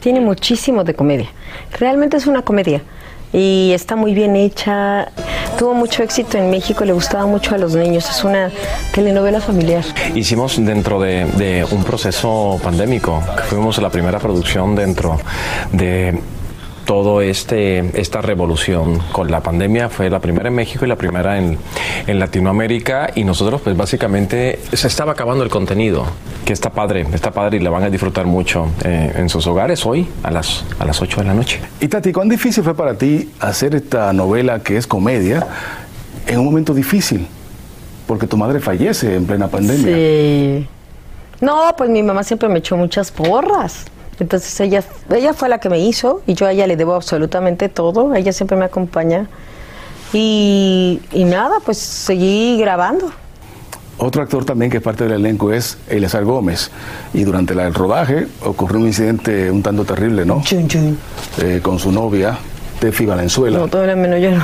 Tiene 0.00 0.20
muchísimo 0.20 0.82
de 0.84 0.94
comedia. 0.94 1.28
Realmente 1.78 2.16
es 2.16 2.26
una 2.26 2.42
comedia 2.42 2.82
y 3.32 3.72
está 3.72 3.94
muy 3.94 4.12
bien 4.14 4.34
hecha. 4.34 5.08
Tuvo 5.58 5.74
mucho 5.74 6.02
éxito 6.02 6.38
en 6.38 6.50
México, 6.50 6.84
le 6.84 6.92
gustaba 6.92 7.26
mucho 7.26 7.54
a 7.54 7.58
los 7.58 7.74
niños. 7.76 8.08
Es 8.10 8.24
una 8.24 8.50
telenovela 8.92 9.40
familiar. 9.40 9.84
Hicimos 10.14 10.56
dentro 10.64 11.00
de, 11.00 11.26
de 11.36 11.64
un 11.70 11.84
proceso 11.84 12.58
pandémico, 12.62 13.22
fuimos 13.48 13.78
la 13.78 13.90
primera 13.90 14.18
producción 14.18 14.74
dentro 14.74 15.20
de 15.72 16.18
todo 16.84 17.20
este 17.20 18.00
esta 18.00 18.20
revolución 18.20 19.00
con 19.12 19.30
la 19.30 19.40
pandemia. 19.40 19.88
Fue 19.88 20.10
la 20.10 20.20
primera 20.20 20.48
en 20.48 20.54
México 20.54 20.84
y 20.84 20.88
la 20.88 20.96
primera 20.96 21.38
en, 21.38 21.58
en, 22.06 22.18
Latinoamérica. 22.18 23.10
Y 23.14 23.24
nosotros 23.24 23.60
pues 23.62 23.76
básicamente 23.76 24.60
se 24.72 24.86
estaba 24.86 25.12
acabando 25.12 25.44
el 25.44 25.50
contenido 25.50 26.06
que 26.44 26.52
está 26.52 26.70
padre 26.70 27.06
está 27.12 27.30
padre 27.30 27.56
y 27.56 27.60
la 27.60 27.70
van 27.70 27.84
a 27.84 27.90
disfrutar 27.90 28.26
mucho 28.26 28.68
eh, 28.84 29.14
en 29.16 29.28
sus 29.28 29.46
hogares 29.46 29.86
hoy 29.86 30.06
a 30.22 30.30
las 30.30 30.64
a 30.78 30.84
las 30.84 31.00
8 31.00 31.20
de 31.20 31.26
la 31.26 31.34
noche. 31.34 31.60
Y 31.80 31.88
Tati 31.88 32.12
cuán 32.12 32.28
difícil 32.28 32.62
fue 32.62 32.74
para 32.74 32.96
ti 32.96 33.30
hacer 33.40 33.74
esta 33.74 34.12
novela 34.12 34.60
que 34.60 34.76
es 34.76 34.86
comedia 34.86 35.46
en 36.26 36.38
un 36.38 36.44
momento 36.44 36.74
difícil 36.74 37.26
porque 38.06 38.26
tu 38.26 38.36
madre 38.36 38.60
fallece 38.60 39.14
en 39.14 39.26
plena 39.26 39.48
pandemia. 39.48 39.94
Sí. 39.94 40.68
No 41.40 41.74
pues 41.76 41.90
mi 41.90 42.02
mamá 42.02 42.22
siempre 42.22 42.48
me 42.48 42.58
echó 42.58 42.76
muchas 42.76 43.10
porras 43.10 43.86
entonces 44.22 44.58
ella, 44.60 44.82
ella 45.10 45.32
fue 45.34 45.48
la 45.48 45.58
que 45.58 45.68
me 45.68 45.78
hizo 45.78 46.22
y 46.26 46.34
yo 46.34 46.46
a 46.46 46.52
ella 46.52 46.66
le 46.66 46.76
debo 46.76 46.94
absolutamente 46.94 47.68
todo. 47.68 48.14
Ella 48.14 48.32
siempre 48.32 48.56
me 48.56 48.64
acompaña. 48.64 49.26
Y, 50.12 51.00
y 51.12 51.24
nada, 51.24 51.56
pues 51.64 51.78
seguí 51.78 52.58
grabando. 52.58 53.10
Otro 53.98 54.22
actor 54.22 54.44
también 54.44 54.70
que 54.70 54.78
es 54.78 54.82
parte 54.82 55.04
del 55.04 55.14
elenco 55.14 55.52
es 55.52 55.78
Eleazar 55.88 56.24
Gómez. 56.24 56.70
Y 57.12 57.24
durante 57.24 57.54
la, 57.54 57.66
el 57.66 57.74
rodaje 57.74 58.26
ocurrió 58.44 58.80
un 58.80 58.86
incidente 58.86 59.50
un 59.50 59.62
tanto 59.62 59.84
terrible, 59.84 60.24
¿no? 60.24 60.42
Chun, 60.42 60.68
chun. 60.68 60.98
Eh, 61.38 61.60
con 61.62 61.78
su 61.78 61.92
novia, 61.92 62.36
Tefi 62.80 63.06
Valenzuela. 63.06 63.58
No, 63.58 63.68
todavía 63.68 63.96
menos 63.96 64.20
yo 64.20 64.30
no. 64.32 64.42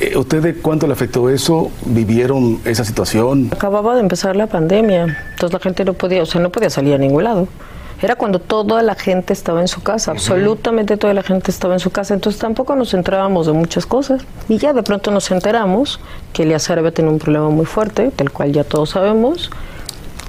Eh, 0.00 0.16
¿Ustedes 0.16 0.56
cuánto 0.60 0.86
le 0.86 0.92
afectó 0.92 1.30
eso? 1.30 1.70
¿Vivieron 1.84 2.60
esa 2.64 2.84
situación? 2.84 3.48
Acababa 3.52 3.94
de 3.94 4.00
empezar 4.00 4.36
la 4.36 4.46
pandemia, 4.46 5.16
entonces 5.30 5.52
la 5.52 5.58
gente 5.58 5.84
no 5.84 5.94
podía, 5.94 6.22
o 6.22 6.26
sea, 6.26 6.40
no 6.40 6.50
podía 6.50 6.70
salir 6.70 6.94
a 6.94 6.98
ningún 6.98 7.24
lado 7.24 7.48
era 8.02 8.16
cuando 8.16 8.38
toda 8.38 8.82
la 8.82 8.94
gente 8.94 9.32
estaba 9.32 9.60
en 9.60 9.68
su 9.68 9.82
casa, 9.82 10.10
absolutamente 10.10 10.96
toda 10.96 11.14
la 11.14 11.22
gente 11.22 11.50
estaba 11.50 11.74
en 11.74 11.80
su 11.80 11.90
casa, 11.90 12.14
entonces 12.14 12.40
tampoco 12.40 12.76
nos 12.76 12.92
enterábamos 12.92 13.46
de 13.46 13.52
muchas 13.52 13.86
cosas. 13.86 14.22
Y 14.48 14.58
ya 14.58 14.72
de 14.72 14.82
pronto 14.82 15.10
nos 15.10 15.30
enteramos 15.30 16.00
que 16.32 16.42
Eleazar 16.42 16.78
había 16.78 16.92
tenido 16.92 17.12
un 17.12 17.18
problema 17.18 17.48
muy 17.48 17.64
fuerte, 17.64 18.10
del 18.16 18.30
cual 18.30 18.52
ya 18.52 18.64
todos 18.64 18.90
sabemos, 18.90 19.50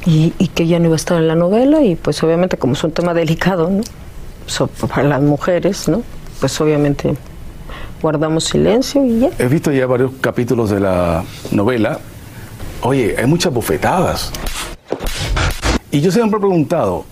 y, 0.06 0.34
y, 0.38 0.48
que 0.48 0.68
ya 0.68 0.80
no 0.80 0.86
iba 0.86 0.96
a 0.96 0.98
estar 0.98 1.18
en 1.18 1.28
la 1.28 1.36
novela, 1.36 1.84
y 1.84 1.96
pues 1.96 2.24
obviamente 2.24 2.58
como 2.58 2.74
es 2.74 2.84
un 2.84 2.92
tema 2.92 3.14
delicado, 3.14 3.70
¿no? 3.70 3.84
So, 4.46 4.68
para 4.68 5.04
las 5.04 5.22
mujeres, 5.22 5.90
¿no? 5.90 6.04
Pues 6.40 6.60
obviamente 6.62 7.16
guardamos 8.02 8.46
silencio 8.46 9.04
y 9.06 9.20
ya. 9.20 9.30
He 9.40 9.48
visto 9.48 9.72
ya 9.72 9.86
varios 9.86 10.12
capítulos 10.22 10.70
de 10.70 10.80
la 10.80 11.24
novela. 11.52 12.00
Oye, 12.82 13.16
hay 13.18 13.26
muchas 13.26 13.54
bofetadas. 13.54 14.32
Y 15.92 16.00
yo 16.00 16.12
siempre 16.12 16.38
he 16.38 16.40
preguntado, 16.40 17.06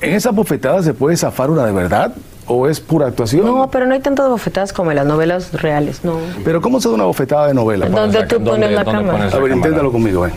¿En 0.00 0.14
esas 0.14 0.34
bofetadas 0.34 0.84
se 0.84 0.94
puede 0.94 1.16
zafar 1.16 1.50
una 1.50 1.64
de 1.64 1.72
verdad? 1.72 2.12
¿O 2.46 2.68
es 2.68 2.80
pura 2.80 3.08
actuación? 3.08 3.44
No, 3.44 3.70
pero 3.70 3.86
no 3.86 3.94
hay 3.94 4.00
tantas 4.00 4.28
bofetadas 4.28 4.72
como 4.72 4.90
en 4.92 4.96
las 4.96 5.06
novelas 5.06 5.52
reales, 5.52 6.04
no. 6.04 6.18
¿Pero 6.44 6.60
cómo 6.60 6.80
se 6.80 6.88
da 6.88 6.94
una 6.94 7.04
bofetada 7.04 7.48
de 7.48 7.54
novela? 7.54 7.88
Donde 7.88 8.24
tú 8.26 8.42
pones 8.42 8.70
la 8.70 8.84
cámara. 8.84 9.28
A 9.32 9.38
ver, 9.38 9.52
inténtalo 9.52 9.90
conmigo, 9.90 10.26
eh. 10.26 10.32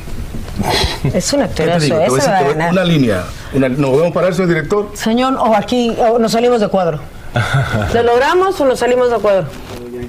Es 1.13 1.31
un 1.33 1.41
actorazo, 1.41 1.85
eso 1.85 1.95
te 1.95 2.09
voy 2.09 2.19
a 2.19 2.43
decir, 2.43 2.57
Una 2.71 2.83
línea. 2.83 3.23
Una, 3.53 3.69
¿Nos 3.69 3.91
podemos 3.91 4.11
parar, 4.13 4.33
señor 4.33 4.49
director? 4.49 4.89
Señor, 4.93 5.35
o 5.35 5.55
aquí, 5.55 5.95
o 5.99 6.19
nos 6.19 6.31
salimos 6.31 6.59
de 6.59 6.67
cuadro. 6.67 6.99
¿Lo 7.93 8.03
logramos 8.03 8.59
o 8.59 8.65
nos 8.65 8.79
salimos 8.79 9.11
de 9.11 9.17
cuadro? 9.17 9.47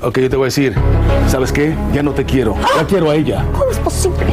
Ok, 0.02 0.18
yo 0.20 0.30
te 0.30 0.36
voy 0.36 0.44
a 0.44 0.46
decir, 0.46 0.74
¿sabes 1.28 1.52
qué? 1.52 1.76
Ya 1.92 2.02
no 2.02 2.12
te 2.12 2.24
quiero. 2.24 2.56
Ya 2.78 2.86
quiero 2.86 3.10
a 3.10 3.14
ella. 3.14 3.44
¿Cómo 3.52 3.70
es 3.70 3.78
posible? 3.78 4.26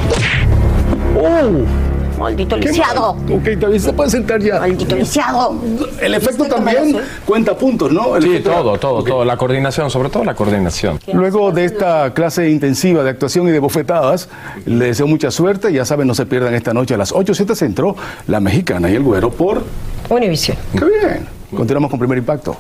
¡Oh! 1.20 1.87
Maldito 2.18 2.58
lisiado. 2.58 3.12
Ok, 3.12 3.60
también 3.60 3.80
se 3.80 3.94
puede 3.94 4.10
sentar 4.10 4.42
ya. 4.42 4.60
Maldito 4.60 4.96
lisiado. 4.96 5.56
El 6.02 6.14
efecto 6.16 6.46
también 6.46 6.98
cuenta 7.26 7.56
puntos, 7.58 7.92
¿no? 7.92 8.16
El 8.16 8.24
sí, 8.24 8.30
efecto... 8.30 8.52
todo, 8.52 8.78
todo, 8.78 8.96
okay. 8.98 9.12
todo. 9.12 9.26
La 9.26 9.38
coordinación, 9.38 9.90
sobre 9.90 10.10
todo 10.10 10.24
la 10.24 10.36
coordinación. 10.36 11.00
Luego 11.14 11.52
de 11.52 11.66
esta 11.66 12.14
clase 12.14 12.50
intensiva 12.50 13.04
de 13.04 13.12
actuación 13.12 13.48
y 13.48 13.52
de 13.52 13.60
bofetadas, 13.60 14.30
les 14.66 14.90
deseo 14.90 15.08
mucha 15.08 15.32
suerte. 15.32 15.72
Ya 15.72 15.86
saben, 15.86 16.08
no 16.08 16.16
se 16.16 16.26
pierdan 16.26 16.54
esta 16.54 16.74
noche 16.74 16.94
a 16.94 16.98
las 16.98 17.12
8, 17.12 17.34
7 17.34 17.56
Centro, 17.56 17.96
La 18.28 18.40
Mexicana 18.40 18.90
y 18.90 18.96
El 18.96 19.04
Güero 19.04 19.30
por... 19.30 19.64
Univisión. 20.10 20.58
¡Qué 20.74 20.86
bien! 20.86 21.28
Continuamos 21.56 21.90
con 21.90 22.00
Primer 22.00 22.18
Impacto. 22.18 22.58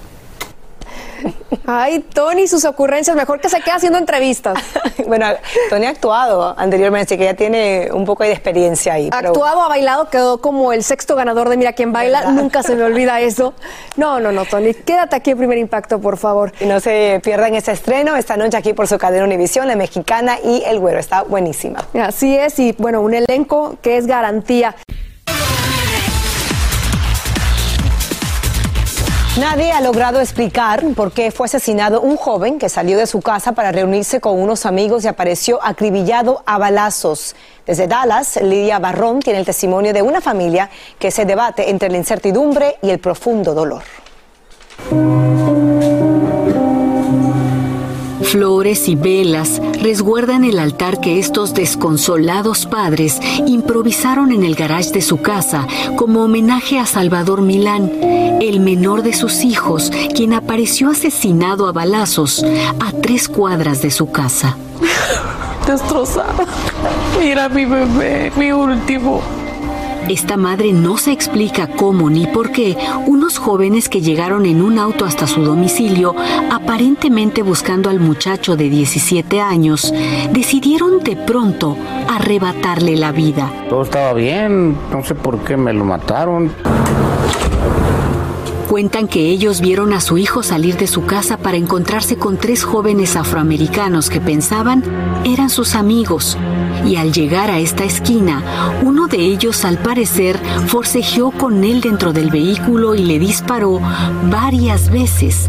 Ay, 1.65 1.99
Tony, 1.99 2.47
sus 2.47 2.65
ocurrencias, 2.65 3.15
mejor 3.15 3.39
que 3.39 3.49
se 3.49 3.62
quede 3.62 3.75
haciendo 3.75 3.97
entrevistas. 3.97 4.57
bueno, 5.07 5.27
Tony 5.69 5.86
ha 5.86 5.89
actuado 5.89 6.53
anteriormente, 6.57 7.13
así 7.13 7.17
que 7.17 7.25
ya 7.25 7.33
tiene 7.33 7.89
un 7.91 8.05
poco 8.05 8.23
de 8.23 8.31
experiencia 8.31 8.93
ahí. 8.93 9.10
Ha 9.12 9.19
actuado, 9.19 9.62
ha 9.62 9.67
bailado, 9.67 10.10
quedó 10.10 10.39
como 10.39 10.73
el 10.73 10.83
sexto 10.83 11.15
ganador 11.15 11.49
de 11.49 11.57
Mira 11.57 11.73
quién 11.73 11.93
baila. 11.93 12.19
¿verdad? 12.19 12.33
Nunca 12.33 12.63
se 12.63 12.75
me 12.75 12.83
olvida 12.83 13.19
eso. 13.21 13.53
No, 13.95 14.19
no, 14.19 14.31
no, 14.31 14.45
Tony, 14.45 14.73
quédate 14.73 15.15
aquí 15.15 15.31
en 15.31 15.38
Primer 15.38 15.57
Impacto, 15.57 15.99
por 15.99 16.17
favor. 16.17 16.51
Y 16.60 16.65
no 16.65 16.79
se 16.79 17.19
pierdan 17.23 17.55
ese 17.55 17.71
estreno 17.71 18.15
esta 18.15 18.38
noche 18.38 18.57
aquí 18.57 18.73
por 18.73 18.88
su 18.88 18.97
cadena 18.97 19.23
Univisión, 19.23 19.67
La 19.67 19.75
Mexicana 19.75 20.38
y 20.43 20.63
El 20.65 20.79
Güero. 20.79 20.99
Está 20.99 21.23
buenísima. 21.23 21.86
Así 22.01 22.38
es, 22.38 22.60
y 22.60 22.73
bueno, 22.77 23.01
un 23.01 23.13
elenco 23.13 23.77
que 23.81 23.97
es 23.97 24.07
garantía. 24.07 24.75
Nadie 29.39 29.71
ha 29.71 29.82
logrado 29.82 30.19
explicar 30.19 30.84
por 30.95 31.12
qué 31.12 31.30
fue 31.30 31.45
asesinado 31.45 32.02
un 32.02 32.17
joven 32.17 32.58
que 32.58 32.69
salió 32.69 32.97
de 32.97 33.06
su 33.06 33.21
casa 33.21 33.52
para 33.52 33.71
reunirse 33.71 34.19
con 34.19 34.41
unos 34.41 34.65
amigos 34.65 35.06
y 35.06 35.08
apareció 35.08 35.63
acribillado 35.63 36.41
a 36.47 36.58
balazos. 36.58 37.36
Desde 37.63 37.88
Dallas, 37.88 38.39
Lidia 38.41 38.80
Barrón 38.80 39.19
tiene 39.19 39.38
el 39.38 39.45
testimonio 39.45 39.93
de 39.93 40.02
una 40.02 40.21
familia 40.21 40.71
que 40.97 41.12
se 41.12 41.26
debate 41.26 41.69
entre 41.69 41.89
la 41.91 41.97
incertidumbre 41.97 42.78
y 42.82 42.89
el 42.89 42.97
profundo 42.97 43.54
dolor. 43.54 43.84
Flores 48.27 48.89
y 48.89 48.95
velas 48.95 49.61
resguardan 49.81 50.43
el 50.43 50.59
altar 50.59 50.99
que 50.99 51.17
estos 51.17 51.53
desconsolados 51.53 52.65
padres 52.65 53.21
improvisaron 53.45 54.33
en 54.33 54.43
el 54.43 54.55
garage 54.55 54.91
de 54.91 55.01
su 55.01 55.21
casa 55.21 55.65
como 55.95 56.25
homenaje 56.25 56.77
a 56.77 56.85
Salvador 56.85 57.41
Milán, 57.41 57.89
el 58.41 58.59
menor 58.59 59.01
de 59.01 59.13
sus 59.13 59.45
hijos, 59.45 59.91
quien 60.13 60.33
apareció 60.33 60.89
asesinado 60.89 61.67
a 61.67 61.71
balazos 61.71 62.43
a 62.81 62.91
tres 63.01 63.29
cuadras 63.29 63.81
de 63.81 63.91
su 63.91 64.11
casa. 64.11 64.57
Destrozada. 65.65 66.45
Mira 67.17 67.47
mi 67.47 67.63
bebé, 67.63 68.33
mi 68.35 68.51
último. 68.51 69.21
Esta 70.10 70.38
madre 70.38 70.72
no 70.72 70.98
se 70.98 71.12
explica 71.12 71.67
cómo 71.67 72.10
ni 72.10 72.28
por 72.28 72.52
qué 72.52 72.78
unos 73.06 73.38
jóvenes 73.38 73.89
que 73.89 74.00
llegaron 74.00 74.46
en 74.46 74.62
un 74.62 74.80
auto 74.80 75.04
hasta 75.04 75.28
su 75.28 75.43
domicilio, 75.43 76.15
aparentemente 76.50 77.41
buscando 77.41 77.89
al 77.89 78.00
muchacho 78.00 78.56
de 78.56 78.70
17 78.70 79.41
años, 79.41 79.93
decidieron 80.32 81.00
de 81.00 81.17
pronto 81.17 81.76
arrebatarle 82.10 82.96
la 82.96 83.12
vida. 83.12 83.52
Todo 83.70 83.84
estaba 83.84 84.13
bien, 84.13 84.78
no 84.91 85.04
sé 85.04 85.13
por 85.13 85.39
qué 85.39 85.58
me 85.58 85.74
lo 85.74 85.84
mataron. 85.84 86.52
Cuentan 88.67 89.08
que 89.08 89.30
ellos 89.30 89.62
vieron 89.62 89.93
a 89.93 90.01
su 90.01 90.17
hijo 90.17 90.43
salir 90.43 90.75
de 90.75 90.88
su 90.88 91.06
casa 91.06 91.38
para 91.38 91.56
encontrarse 91.56 92.17
con 92.17 92.36
tres 92.36 92.65
jóvenes 92.65 93.15
afroamericanos 93.15 94.10
que 94.10 94.19
pensaban 94.19 94.84
eran 95.23 95.49
sus 95.49 95.73
amigos. 95.73 96.38
Y 96.86 96.97
al 96.97 97.13
llegar 97.13 97.49
a 97.49 97.60
esta 97.60 97.86
esquina, 97.86 98.43
uno 98.84 99.08
de 99.08 99.19
ellos 99.19 99.63
al 99.63 99.77
parecer 99.77 100.38
forcejeó 100.67 101.32
con 101.32 101.63
él 101.63 101.80
dentro 101.80 102.12
del 102.12 102.30
vehículo 102.30 102.93
y 102.93 103.06
le 103.06 103.19
disparó 103.19 103.80
varias 104.30 104.91
veces, 104.91 105.47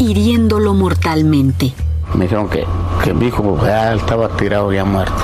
hiriéndolo 0.00 0.74
mortalmente. 0.74 1.72
Me 2.14 2.24
dijeron 2.24 2.48
que, 2.48 2.64
que 3.04 3.14
mi 3.14 3.26
hijo 3.26 3.58
ya 3.62 3.94
estaba 3.94 4.28
tirado 4.30 4.72
ya 4.72 4.84
muerto. 4.84 5.22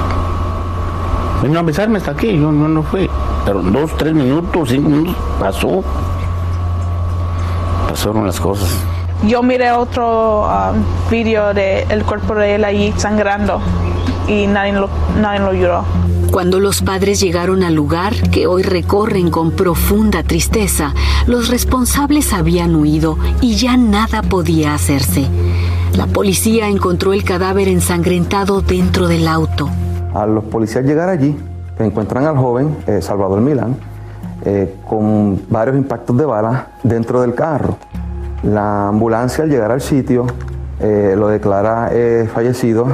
Vino 1.43 1.59
a 1.59 1.63
avisarme 1.63 1.99
hasta 1.99 2.13
aquí, 2.13 2.29
yo 2.39 2.53
no, 2.53 2.69
no 2.69 2.85
fui. 2.85 3.11
Pero 3.45 3.63
dos, 3.63 3.97
tres 3.97 4.15
minutos, 4.15 4.69
cinco 4.69 4.89
minutos 4.89 5.17
pasó 5.41 5.83
pasaron 7.93 8.25
las 8.25 8.41
cosas. 8.41 8.71
Yo 9.29 9.43
miré 9.43 9.71
otro 9.71 10.47
um, 10.47 11.11
vídeo 11.11 11.53
del 11.53 11.85
el 11.91 12.05
cuerpo 12.05 12.35
de 12.35 12.55
él 12.55 12.65
allí 12.65 12.95
sangrando 12.97 13.61
y 14.27 14.47
nadie 14.47 14.73
lo, 14.73 14.89
nadie 15.21 15.41
lo 15.41 15.53
lloró. 15.53 15.85
Cuando 16.31 16.59
los 16.59 16.81
padres 16.81 17.21
llegaron 17.21 17.63
al 17.63 17.75
lugar, 17.75 18.15
que 18.31 18.47
hoy 18.47 18.63
recorren 18.63 19.31
con 19.31 19.51
profunda 19.51 20.23
tristeza, 20.23 20.95
los 21.27 21.51
responsables 21.51 22.33
habían 22.33 22.75
huido 22.75 23.19
y 23.43 23.57
ya 23.57 23.77
nada 23.77 24.23
podía 24.23 24.73
hacerse. 24.73 25.29
La 25.95 26.07
policía 26.07 26.69
encontró 26.69 27.13
el 27.13 27.25
cadáver 27.25 27.69
ensangrentado 27.69 28.63
dentro 28.63 29.07
del 29.07 29.29
auto. 29.29 29.69
A 30.15 30.25
los 30.25 30.45
policías 30.45 30.87
llegar 30.87 31.11
allí, 31.11 31.37
encuentran 31.79 32.25
al 32.25 32.39
joven 32.39 32.75
eh, 32.87 33.03
Salvador 33.03 33.43
Milán 33.43 33.92
eh, 34.45 34.75
con 34.89 35.41
varios 35.49 35.77
impactos 35.77 36.17
de 36.17 36.25
bala 36.25 36.69
dentro 36.83 37.21
del 37.21 37.35
carro. 37.35 37.77
La 38.43 38.89
ambulancia 38.89 39.45
al 39.45 39.51
llegar 39.51 39.71
al 39.71 39.81
sitio 39.81 40.27
eh, 40.81 41.15
lo 41.17 41.29
declara 41.29 41.91
eh, 41.93 42.29
fallecido. 42.33 42.89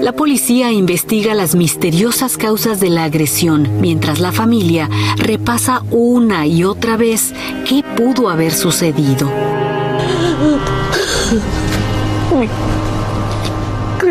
La 0.00 0.12
policía 0.12 0.70
investiga 0.70 1.34
las 1.34 1.54
misteriosas 1.54 2.36
causas 2.36 2.78
de 2.78 2.90
la 2.90 3.04
agresión, 3.04 3.80
mientras 3.80 4.20
la 4.20 4.32
familia 4.32 4.88
repasa 5.16 5.82
una 5.90 6.46
y 6.46 6.62
otra 6.62 6.96
vez 6.96 7.32
qué 7.66 7.82
pudo 7.96 8.28
haber 8.28 8.52
sucedido. 8.52 9.28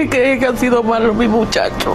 Creí 0.09 0.39
que 0.39 0.45
ha 0.45 0.57
sido 0.57 0.83
malo 0.83 1.13
mi 1.13 1.27
muchacho. 1.27 1.93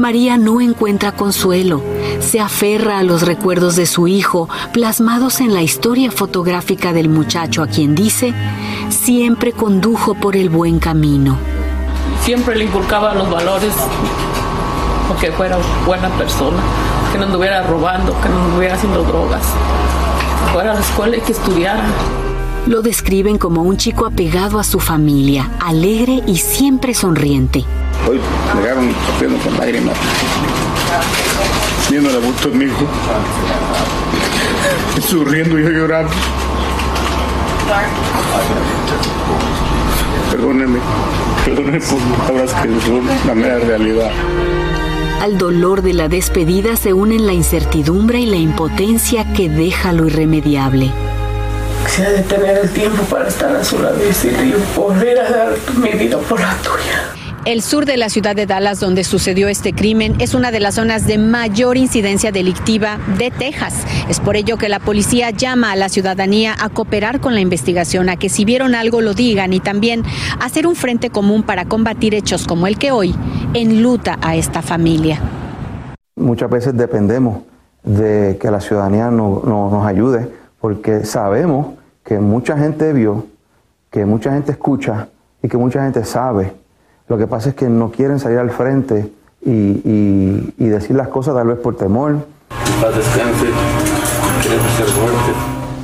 María 0.00 0.38
no 0.38 0.62
encuentra 0.62 1.12
consuelo. 1.12 1.82
Se 2.20 2.40
aferra 2.40 2.98
a 2.98 3.02
los 3.02 3.20
recuerdos 3.20 3.76
de 3.76 3.84
su 3.84 4.08
hijo, 4.08 4.48
plasmados 4.72 5.40
en 5.40 5.52
la 5.52 5.62
historia 5.62 6.10
fotográfica 6.10 6.94
del 6.94 7.10
muchacho 7.10 7.62
a 7.62 7.66
quien 7.66 7.94
dice, 7.94 8.32
siempre 8.88 9.52
condujo 9.52 10.14
por 10.14 10.36
el 10.36 10.48
buen 10.48 10.78
camino. 10.78 11.36
Siempre 12.24 12.56
le 12.56 12.64
inculcaba 12.64 13.14
los 13.14 13.30
valores, 13.30 13.74
que 15.20 15.30
fuera 15.32 15.58
buena 15.84 16.08
persona, 16.16 16.62
que 17.12 17.18
no 17.18 17.26
anduviera 17.26 17.62
robando, 17.64 18.18
que 18.22 18.28
no 18.30 18.42
anduviera 18.42 18.76
haciendo 18.76 19.02
drogas, 19.02 19.42
que 19.42 20.52
fuera 20.52 20.70
a 20.70 20.74
la 20.74 20.80
escuela 20.80 21.18
y 21.18 21.20
que 21.20 21.32
estudiara. 21.32 21.84
Lo 22.66 22.80
describen 22.80 23.36
como 23.36 23.64
un 23.64 23.76
chico 23.76 24.06
apegado 24.06 24.58
a 24.58 24.64
su 24.64 24.80
familia, 24.80 25.50
alegre 25.60 26.22
y 26.26 26.38
siempre 26.38 26.94
sonriente. 26.94 27.66
Hoy 28.08 28.20
llegaron 28.56 28.94
sufriendo 29.06 29.38
con 29.38 29.56
lágrimas, 29.58 29.96
viendo 31.90 32.10
la 32.10 32.18
gusto 32.18 32.48
de 32.48 32.56
mi 32.56 32.64
hijo, 32.64 32.86
sonriendo 35.06 35.58
y 35.58 35.62
yo 35.62 35.70
llorando. 35.70 36.12
Perdónenme, 40.30 40.78
perdónenme 41.44 41.80
por 41.80 41.98
palabras 42.26 42.54
que 42.54 42.80
son 42.80 43.06
la 43.26 43.34
mera 43.34 43.58
realidad. 43.58 44.10
Al 45.20 45.36
dolor 45.36 45.82
de 45.82 45.92
la 45.92 46.08
despedida 46.08 46.76
se 46.76 46.94
unen 46.94 47.26
la 47.26 47.34
incertidumbre 47.34 48.20
y 48.20 48.26
la 48.26 48.36
impotencia 48.36 49.30
que 49.34 49.50
deja 49.50 49.92
lo 49.92 50.06
irremediable. 50.06 50.90
Quisiera 51.84 52.10
detener 52.12 52.58
el 52.58 52.70
tiempo 52.70 53.02
para 53.04 53.28
estar 53.28 53.54
a 53.54 53.62
su 53.62 53.78
lado 53.82 54.02
y 54.02 54.06
decirle, 54.06 54.54
volver 54.74 55.18
a 55.20 55.30
dar 55.30 55.52
mi 55.76 55.90
vida 55.90 56.16
por 56.18 56.40
la 56.40 56.54
tuya. 56.56 57.19
El 57.50 57.62
sur 57.62 57.84
de 57.84 57.96
la 57.96 58.08
ciudad 58.10 58.36
de 58.36 58.46
Dallas, 58.46 58.78
donde 58.78 59.02
sucedió 59.02 59.48
este 59.48 59.72
crimen, 59.72 60.14
es 60.20 60.34
una 60.34 60.52
de 60.52 60.60
las 60.60 60.76
zonas 60.76 61.08
de 61.08 61.18
mayor 61.18 61.76
incidencia 61.76 62.30
delictiva 62.30 63.00
de 63.18 63.32
Texas. 63.32 63.74
Es 64.08 64.20
por 64.20 64.36
ello 64.36 64.56
que 64.56 64.68
la 64.68 64.78
policía 64.78 65.30
llama 65.30 65.72
a 65.72 65.74
la 65.74 65.88
ciudadanía 65.88 66.54
a 66.60 66.68
cooperar 66.68 67.18
con 67.18 67.34
la 67.34 67.40
investigación, 67.40 68.08
a 68.08 68.14
que 68.16 68.28
si 68.28 68.44
vieron 68.44 68.76
algo 68.76 69.00
lo 69.00 69.14
digan 69.14 69.52
y 69.52 69.58
también 69.58 70.04
hacer 70.40 70.64
un 70.68 70.76
frente 70.76 71.10
común 71.10 71.42
para 71.42 71.64
combatir 71.64 72.14
hechos 72.14 72.46
como 72.46 72.68
el 72.68 72.78
que 72.78 72.92
hoy 72.92 73.16
enluta 73.52 74.16
a 74.22 74.36
esta 74.36 74.62
familia. 74.62 75.20
Muchas 76.14 76.50
veces 76.50 76.76
dependemos 76.76 77.42
de 77.82 78.38
que 78.40 78.48
la 78.48 78.60
ciudadanía 78.60 79.10
no- 79.10 79.42
no- 79.44 79.70
nos 79.70 79.84
ayude 79.88 80.28
porque 80.60 81.04
sabemos 81.04 81.74
que 82.04 82.20
mucha 82.20 82.56
gente 82.56 82.92
vio, 82.92 83.26
que 83.90 84.04
mucha 84.06 84.32
gente 84.34 84.52
escucha 84.52 85.08
y 85.42 85.48
que 85.48 85.56
mucha 85.56 85.82
gente 85.82 86.04
sabe. 86.04 86.59
Lo 87.10 87.18
que 87.18 87.26
pasa 87.26 87.50
es 87.50 87.54
que 87.56 87.68
no 87.68 87.90
quieren 87.90 88.18
salir 88.20 88.38
al 88.38 88.50
frente 88.50 89.10
y, 89.44 89.50
y- 89.50 90.54
y 90.58 90.64
decir 90.66 90.94
las 90.96 91.08
cosas 91.08 91.34
tal 91.34 91.48
vez 91.48 91.58
por 91.58 91.76
temor. 91.76 92.18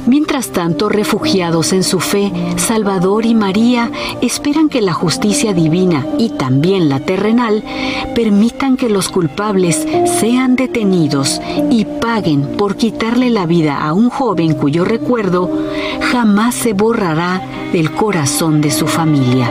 Mientras 0.06 0.50
tanto, 0.50 0.88
refugiados 0.88 1.72
en 1.72 1.82
su 1.82 1.98
fe, 1.98 2.32
Salvador 2.58 3.26
y 3.26 3.34
María 3.34 3.90
esperan 4.22 4.68
que 4.68 4.80
la 4.80 4.92
justicia 4.92 5.52
divina 5.52 6.06
y 6.16 6.30
también 6.30 6.88
la 6.88 7.00
terrenal 7.00 7.64
permitan 8.14 8.76
que 8.76 8.88
los 8.88 9.08
culpables 9.08 9.84
sean 10.20 10.54
detenidos 10.54 11.40
y 11.70 11.86
paguen 11.86 12.42
por 12.56 12.76
quitarle 12.76 13.30
la 13.30 13.46
vida 13.46 13.82
a 13.84 13.92
un 13.94 14.08
joven 14.10 14.54
cuyo 14.54 14.84
recuerdo 14.84 15.50
jamás 16.12 16.54
se 16.54 16.72
borrará 16.72 17.42
del 17.72 17.90
corazón 17.92 18.60
de 18.60 18.70
su 18.70 18.86
familia. 18.86 19.50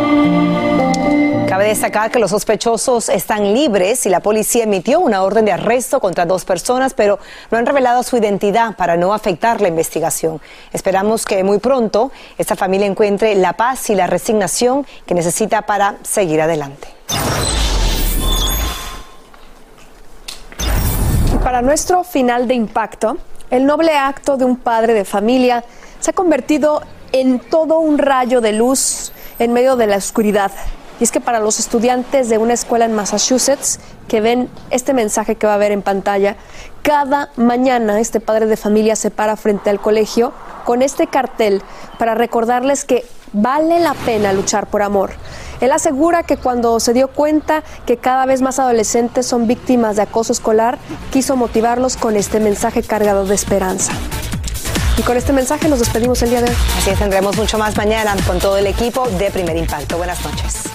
Cabe 1.55 1.69
destacar 1.69 2.11
que 2.11 2.19
los 2.19 2.31
sospechosos 2.31 3.07
están 3.07 3.53
libres 3.53 4.05
y 4.05 4.09
la 4.09 4.19
policía 4.19 4.65
emitió 4.65 4.99
una 4.99 5.23
orden 5.23 5.45
de 5.45 5.53
arresto 5.53 6.01
contra 6.01 6.25
dos 6.25 6.43
personas, 6.43 6.93
pero 6.93 7.17
no 7.49 7.57
han 7.57 7.65
revelado 7.65 8.03
su 8.03 8.17
identidad 8.17 8.75
para 8.75 8.97
no 8.97 9.13
afectar 9.13 9.61
la 9.61 9.69
investigación. 9.69 10.41
Esperamos 10.73 11.25
que 11.25 11.45
muy 11.45 11.59
pronto 11.59 12.11
esta 12.37 12.57
familia 12.57 12.87
encuentre 12.87 13.35
la 13.35 13.53
paz 13.53 13.89
y 13.89 13.95
la 13.95 14.05
resignación 14.05 14.85
que 15.05 15.13
necesita 15.13 15.61
para 15.61 15.95
seguir 16.03 16.41
adelante. 16.41 16.89
Para 21.41 21.61
nuestro 21.61 22.03
final 22.03 22.49
de 22.49 22.55
impacto, 22.55 23.15
el 23.49 23.65
noble 23.65 23.93
acto 23.93 24.35
de 24.35 24.43
un 24.43 24.57
padre 24.57 24.93
de 24.93 25.05
familia 25.05 25.63
se 26.01 26.09
ha 26.11 26.13
convertido 26.13 26.81
en 27.13 27.39
todo 27.39 27.79
un 27.79 27.97
rayo 27.97 28.41
de 28.41 28.51
luz 28.51 29.13
en 29.39 29.53
medio 29.53 29.77
de 29.77 29.87
la 29.87 29.95
oscuridad. 29.95 30.51
Y 30.99 31.03
es 31.03 31.11
que 31.11 31.19
para 31.19 31.39
los 31.39 31.59
estudiantes 31.59 32.29
de 32.29 32.37
una 32.37 32.53
escuela 32.53 32.85
en 32.85 32.93
Massachusetts 32.93 33.79
que 34.07 34.21
ven 34.21 34.49
este 34.69 34.93
mensaje 34.93 35.35
que 35.35 35.45
va 35.45 35.55
a 35.55 35.57
ver 35.57 35.71
en 35.71 35.81
pantalla, 35.81 36.37
cada 36.83 37.29
mañana 37.35 37.99
este 37.99 38.19
padre 38.19 38.45
de 38.45 38.55
familia 38.57 38.95
se 38.95 39.11
para 39.11 39.35
frente 39.35 39.69
al 39.69 39.79
colegio 39.79 40.31
con 40.63 40.81
este 40.81 41.07
cartel 41.07 41.61
para 41.99 42.15
recordarles 42.15 42.85
que 42.85 43.05
vale 43.33 43.79
la 43.79 43.93
pena 43.93 44.31
luchar 44.31 44.67
por 44.67 44.81
amor. 44.81 45.11
Él 45.61 45.71
asegura 45.71 46.23
que 46.23 46.37
cuando 46.37 46.79
se 46.79 46.93
dio 46.93 47.07
cuenta 47.09 47.63
que 47.85 47.97
cada 47.97 48.25
vez 48.25 48.41
más 48.41 48.59
adolescentes 48.59 49.25
son 49.25 49.47
víctimas 49.47 49.95
de 49.95 50.03
acoso 50.03 50.31
escolar, 50.33 50.77
quiso 51.11 51.35
motivarlos 51.35 51.97
con 51.97 52.15
este 52.15 52.39
mensaje 52.39 52.83
cargado 52.83 53.25
de 53.25 53.35
esperanza. 53.35 53.91
Y 54.97 55.01
con 55.01 55.17
este 55.17 55.33
mensaje 55.33 55.67
nos 55.67 55.79
despedimos 55.79 56.21
el 56.21 56.29
día 56.29 56.41
de 56.41 56.49
hoy. 56.49 56.55
Así 56.77 56.89
es, 56.89 56.99
tendremos 56.99 57.35
mucho 57.35 57.57
más 57.57 57.75
mañana 57.75 58.15
con 58.25 58.39
todo 58.39 58.57
el 58.57 58.67
equipo 58.67 59.07
de 59.09 59.29
Primer 59.29 59.57
Impacto. 59.57 59.97
Buenas 59.97 60.23
noches. 60.23 60.74